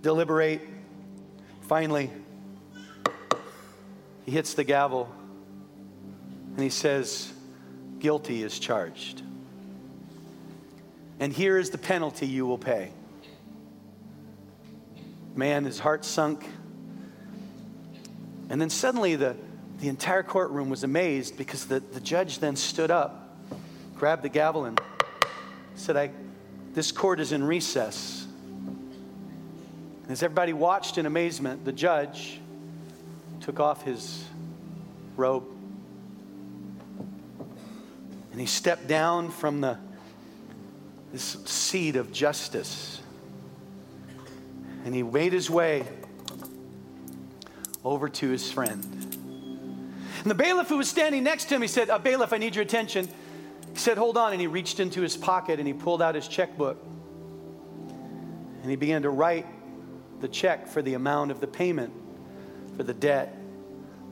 deliberate. 0.00 0.60
Finally, 1.70 2.10
he 4.24 4.32
hits 4.32 4.54
the 4.54 4.64
gavel 4.64 5.08
and 6.54 6.58
he 6.60 6.68
says, 6.68 7.32
Guilty 8.00 8.42
is 8.42 8.58
charged. 8.58 9.22
And 11.20 11.32
here 11.32 11.58
is 11.58 11.70
the 11.70 11.78
penalty 11.78 12.26
you 12.26 12.44
will 12.44 12.58
pay. 12.58 12.90
Man, 15.36 15.64
his 15.64 15.78
heart 15.78 16.04
sunk. 16.04 16.44
And 18.48 18.60
then 18.60 18.68
suddenly 18.68 19.14
the, 19.14 19.36
the 19.78 19.86
entire 19.86 20.24
courtroom 20.24 20.70
was 20.70 20.82
amazed 20.82 21.38
because 21.38 21.66
the, 21.66 21.78
the 21.78 22.00
judge 22.00 22.40
then 22.40 22.56
stood 22.56 22.90
up, 22.90 23.38
grabbed 23.94 24.22
the 24.22 24.28
gavel, 24.28 24.64
and 24.64 24.80
said, 25.76 25.96
I, 25.96 26.10
This 26.74 26.90
court 26.90 27.20
is 27.20 27.30
in 27.30 27.44
recess. 27.44 28.26
As 30.10 30.24
everybody 30.24 30.52
watched 30.52 30.98
in 30.98 31.06
amazement, 31.06 31.64
the 31.64 31.70
judge 31.70 32.40
took 33.40 33.60
off 33.60 33.84
his 33.84 34.24
robe 35.16 35.44
and 38.32 38.40
he 38.40 38.46
stepped 38.46 38.88
down 38.88 39.30
from 39.30 39.60
the, 39.60 39.78
this 41.12 41.36
seat 41.44 41.94
of 41.94 42.10
justice. 42.10 43.00
And 44.84 44.92
he 44.94 45.04
made 45.04 45.32
his 45.32 45.48
way 45.48 45.84
over 47.84 48.08
to 48.08 48.28
his 48.30 48.50
friend. 48.50 48.82
And 50.22 50.26
the 50.30 50.34
bailiff 50.34 50.68
who 50.68 50.78
was 50.78 50.88
standing 50.88 51.22
next 51.22 51.44
to 51.50 51.54
him, 51.54 51.62
he 51.62 51.68
said, 51.68 51.88
uh, 51.88 52.00
Bailiff, 52.00 52.32
I 52.32 52.38
need 52.38 52.56
your 52.56 52.64
attention. 52.64 53.06
He 53.72 53.78
said, 53.78 53.96
Hold 53.96 54.16
on. 54.16 54.32
And 54.32 54.40
he 54.40 54.48
reached 54.48 54.80
into 54.80 55.02
his 55.02 55.16
pocket 55.16 55.60
and 55.60 55.68
he 55.68 55.74
pulled 55.74 56.02
out 56.02 56.16
his 56.16 56.26
checkbook. 56.26 56.84
And 58.62 58.70
he 58.70 58.76
began 58.76 59.02
to 59.02 59.10
write 59.10 59.46
the 60.20 60.28
check 60.28 60.66
for 60.66 60.82
the 60.82 60.94
amount 60.94 61.30
of 61.30 61.40
the 61.40 61.46
payment 61.46 61.92
for 62.76 62.82
the 62.82 62.94
debt 62.94 63.36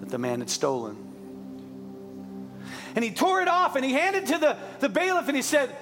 that 0.00 0.08
the 0.08 0.18
man 0.18 0.40
had 0.40 0.50
stolen 0.50 1.08
and 2.94 3.04
he 3.04 3.10
tore 3.10 3.40
it 3.40 3.48
off 3.48 3.76
and 3.76 3.84
he 3.84 3.92
handed 3.92 4.26
to 4.26 4.38
the, 4.38 4.56
the 4.80 4.88
bailiff 4.88 5.28
and 5.28 5.36
he 5.36 5.42
said, 5.42 5.74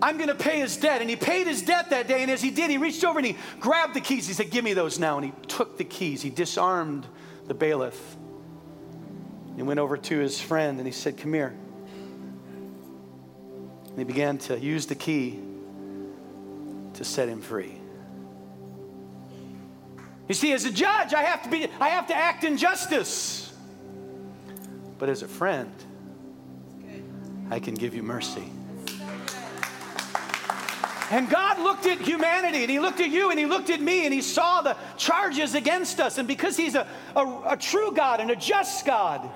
I'm 0.00 0.16
going 0.16 0.28
to 0.28 0.34
pay 0.34 0.58
his 0.58 0.76
debt. 0.76 1.00
And 1.00 1.08
he 1.08 1.16
paid 1.16 1.46
his 1.46 1.62
debt 1.62 1.90
that 1.90 2.08
day. 2.08 2.22
And 2.22 2.30
as 2.30 2.42
he 2.42 2.50
did, 2.50 2.70
he 2.70 2.78
reached 2.78 3.04
over 3.04 3.18
and 3.18 3.26
he 3.26 3.36
grabbed 3.60 3.94
the 3.94 4.00
keys. 4.00 4.26
He 4.26 4.32
said, 4.32 4.50
Give 4.50 4.64
me 4.64 4.72
those 4.72 4.98
now. 4.98 5.18
And 5.18 5.26
he 5.26 5.32
took 5.46 5.78
the 5.78 5.84
keys. 5.84 6.22
He 6.22 6.30
disarmed 6.30 7.06
the 7.46 7.54
bailiff. 7.54 8.16
He 9.54 9.62
went 9.62 9.78
over 9.78 9.96
to 9.96 10.18
his 10.18 10.40
friend 10.40 10.78
and 10.78 10.86
he 10.86 10.92
said, 10.92 11.18
Come 11.18 11.34
here. 11.34 11.54
And 13.90 13.98
he 13.98 14.04
began 14.04 14.38
to 14.38 14.58
use 14.58 14.86
the 14.86 14.94
key 14.94 15.38
to 16.94 17.04
set 17.04 17.28
him 17.28 17.40
free. 17.40 17.81
You 20.32 20.34
see, 20.34 20.52
as 20.54 20.64
a 20.64 20.70
judge, 20.70 21.12
I 21.12 21.24
have 21.24 21.42
to 21.42 21.50
be 21.50 21.68
I 21.78 21.90
have 21.90 22.06
to 22.06 22.16
act 22.16 22.42
in 22.42 22.56
justice. 22.56 23.52
But 24.98 25.10
as 25.10 25.20
a 25.20 25.28
friend, 25.28 25.70
I 27.50 27.58
can 27.58 27.74
give 27.74 27.94
you 27.94 28.02
mercy. 28.02 28.50
And 31.10 31.28
God 31.28 31.58
looked 31.58 31.84
at 31.84 32.00
humanity 32.00 32.62
and 32.62 32.70
He 32.70 32.80
looked 32.80 33.00
at 33.00 33.10
you 33.10 33.28
and 33.28 33.38
He 33.38 33.44
looked 33.44 33.68
at 33.68 33.82
me 33.82 34.06
and 34.06 34.14
He 34.14 34.22
saw 34.22 34.62
the 34.62 34.74
charges 34.96 35.54
against 35.54 36.00
us. 36.00 36.16
And 36.16 36.26
because 36.26 36.56
He's 36.56 36.76
a, 36.76 36.86
a, 37.14 37.26
a, 37.48 37.56
true 37.58 37.92
God 37.92 38.20
and 38.20 38.30
a 38.30 38.36
just 38.36 38.86
God, 38.86 39.28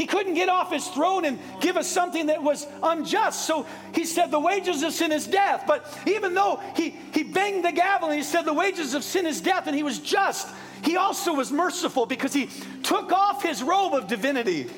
He 0.00 0.06
couldn't 0.06 0.32
get 0.32 0.48
off 0.48 0.72
His 0.72 0.88
throne 0.88 1.26
and 1.26 1.38
give 1.60 1.76
us 1.76 1.86
something 1.86 2.28
that 2.28 2.42
was 2.42 2.66
unjust. 2.82 3.46
So 3.46 3.66
He 3.94 4.06
said, 4.06 4.30
The 4.30 4.40
wages 4.40 4.82
of 4.82 4.94
sin 4.94 5.12
is 5.12 5.26
death. 5.26 5.64
But 5.66 5.86
even 6.06 6.32
though 6.32 6.58
He, 6.74 6.96
he 7.12 7.22
banged 7.22 7.66
the 7.66 7.72
gavel 7.72 8.08
and 8.08 8.16
He 8.16 8.24
said, 8.24 8.46
The 8.46 8.54
wages 8.54 8.94
of 8.94 9.04
sin 9.04 9.26
is 9.26 9.42
death, 9.42 9.66
and 9.66 9.76
He 9.76 9.82
was 9.82 9.98
just, 9.98 10.48
He 10.82 10.96
also 10.96 11.34
was 11.34 11.52
merciful 11.52 12.06
because 12.06 12.32
He 12.32 12.48
took 12.82 13.12
off 13.12 13.42
His 13.42 13.62
robe 13.62 13.92
of 13.92 14.06
divinity 14.06 14.70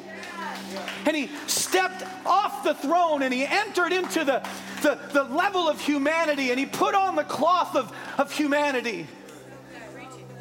and 1.05 1.15
he 1.15 1.29
stepped 1.47 2.03
off 2.25 2.65
the 2.65 2.73
throne 2.73 3.23
and 3.23 3.35
he 3.35 3.45
entered 3.45 3.93
into 3.93 4.25
the, 4.25 4.43
the, 4.81 4.99
the 5.13 5.25
level 5.25 5.69
of 5.69 5.79
humanity 5.79 6.51
and 6.51 6.59
he 6.59 6.65
put 6.65 6.95
on 6.95 7.15
the 7.15 7.25
cloth 7.25 7.77
of, 7.77 7.95
of 8.17 8.33
humanity. 8.33 9.07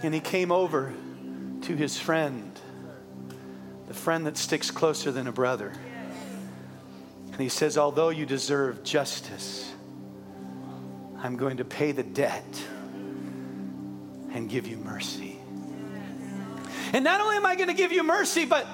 And 0.03 0.13
he 0.13 0.21
came 0.21 0.51
over 0.51 0.93
to 1.63 1.75
his 1.75 1.99
friend, 1.99 2.60
the 3.91 3.97
friend 3.97 4.25
that 4.25 4.37
sticks 4.37 4.71
closer 4.71 5.11
than 5.11 5.27
a 5.27 5.33
brother. 5.33 5.73
And 7.33 7.41
he 7.41 7.49
says, 7.49 7.77
Although 7.77 8.07
you 8.07 8.25
deserve 8.25 8.85
justice, 8.85 9.69
I'm 11.17 11.35
going 11.35 11.57
to 11.57 11.65
pay 11.65 11.91
the 11.91 12.03
debt 12.03 12.63
and 14.31 14.49
give 14.49 14.65
you 14.65 14.77
mercy. 14.77 15.37
And 16.93 17.03
not 17.03 17.19
only 17.19 17.35
am 17.35 17.45
I 17.45 17.57
going 17.57 17.67
to 17.67 17.73
give 17.73 17.91
you 17.91 18.01
mercy, 18.01 18.45
but 18.45 18.65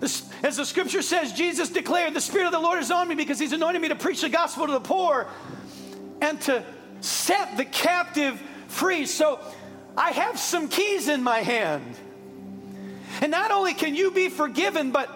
as 0.00 0.56
the 0.56 0.64
scripture 0.64 1.02
says, 1.02 1.32
Jesus 1.32 1.68
declared, 1.68 2.14
The 2.14 2.20
Spirit 2.20 2.46
of 2.46 2.52
the 2.52 2.60
Lord 2.60 2.78
is 2.78 2.92
on 2.92 3.08
me 3.08 3.16
because 3.16 3.40
He's 3.40 3.52
anointed 3.52 3.82
me 3.82 3.88
to 3.88 3.96
preach 3.96 4.20
the 4.20 4.28
gospel 4.28 4.66
to 4.66 4.72
the 4.74 4.80
poor 4.80 5.26
and 6.20 6.40
to 6.42 6.64
set 7.00 7.56
the 7.56 7.64
captive 7.64 8.40
free. 8.68 9.06
So 9.06 9.40
I 9.96 10.12
have 10.12 10.38
some 10.38 10.68
keys 10.68 11.08
in 11.08 11.20
my 11.20 11.38
hand. 11.40 11.96
And 13.22 13.30
not 13.30 13.52
only 13.52 13.72
can 13.72 13.94
you 13.94 14.10
be 14.10 14.28
forgiven, 14.28 14.90
but 14.90 15.08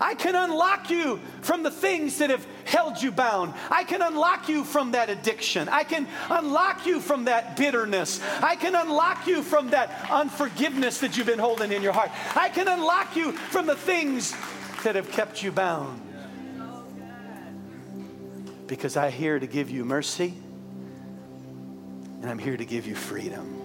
I 0.00 0.14
can 0.14 0.36
unlock 0.36 0.88
you 0.88 1.20
from 1.40 1.64
the 1.64 1.70
things 1.70 2.18
that 2.18 2.30
have 2.30 2.46
held 2.64 3.02
you 3.02 3.10
bound. 3.10 3.54
I 3.70 3.82
can 3.82 4.02
unlock 4.02 4.48
you 4.48 4.62
from 4.62 4.92
that 4.92 5.10
addiction. 5.10 5.68
I 5.68 5.82
can 5.82 6.06
unlock 6.30 6.86
you 6.86 7.00
from 7.00 7.24
that 7.24 7.56
bitterness. 7.56 8.20
I 8.40 8.54
can 8.54 8.76
unlock 8.76 9.26
you 9.26 9.42
from 9.42 9.70
that 9.70 10.10
unforgiveness 10.12 10.98
that 11.00 11.16
you've 11.16 11.26
been 11.26 11.40
holding 11.40 11.72
in 11.72 11.82
your 11.82 11.92
heart. 11.92 12.10
I 12.36 12.48
can 12.48 12.68
unlock 12.68 13.16
you 13.16 13.32
from 13.32 13.66
the 13.66 13.76
things 13.76 14.32
that 14.84 14.94
have 14.94 15.10
kept 15.10 15.42
you 15.42 15.50
bound. 15.50 16.00
Because 18.68 18.96
I'm 18.96 19.10
here 19.10 19.40
to 19.40 19.46
give 19.48 19.70
you 19.70 19.84
mercy 19.84 20.34
and 22.22 22.30
I'm 22.30 22.38
here 22.38 22.56
to 22.56 22.64
give 22.64 22.86
you 22.86 22.94
freedom. 22.94 23.61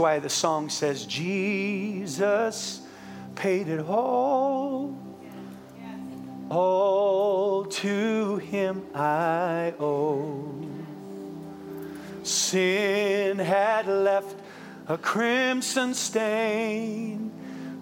Why 0.00 0.18
the 0.18 0.30
song 0.30 0.70
says, 0.70 1.04
Jesus 1.04 2.80
paid 3.34 3.68
it 3.68 3.80
all. 3.80 4.98
All 6.48 7.66
to 7.66 8.38
him 8.38 8.82
I 8.94 9.74
owe. 9.78 10.66
Sin 12.22 13.38
had 13.38 13.86
left 13.86 14.36
a 14.88 14.98
crimson 14.98 15.94
stain. 15.94 17.30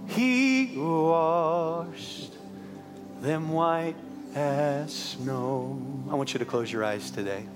He 0.08 0.74
washed 0.76 2.34
them 3.22 3.50
white 3.50 3.96
as 4.34 4.92
snow. 4.92 5.80
I 6.10 6.14
want 6.14 6.34
you 6.34 6.38
to 6.38 6.44
close 6.44 6.70
your 6.70 6.84
eyes 6.84 7.10
today. 7.10 7.46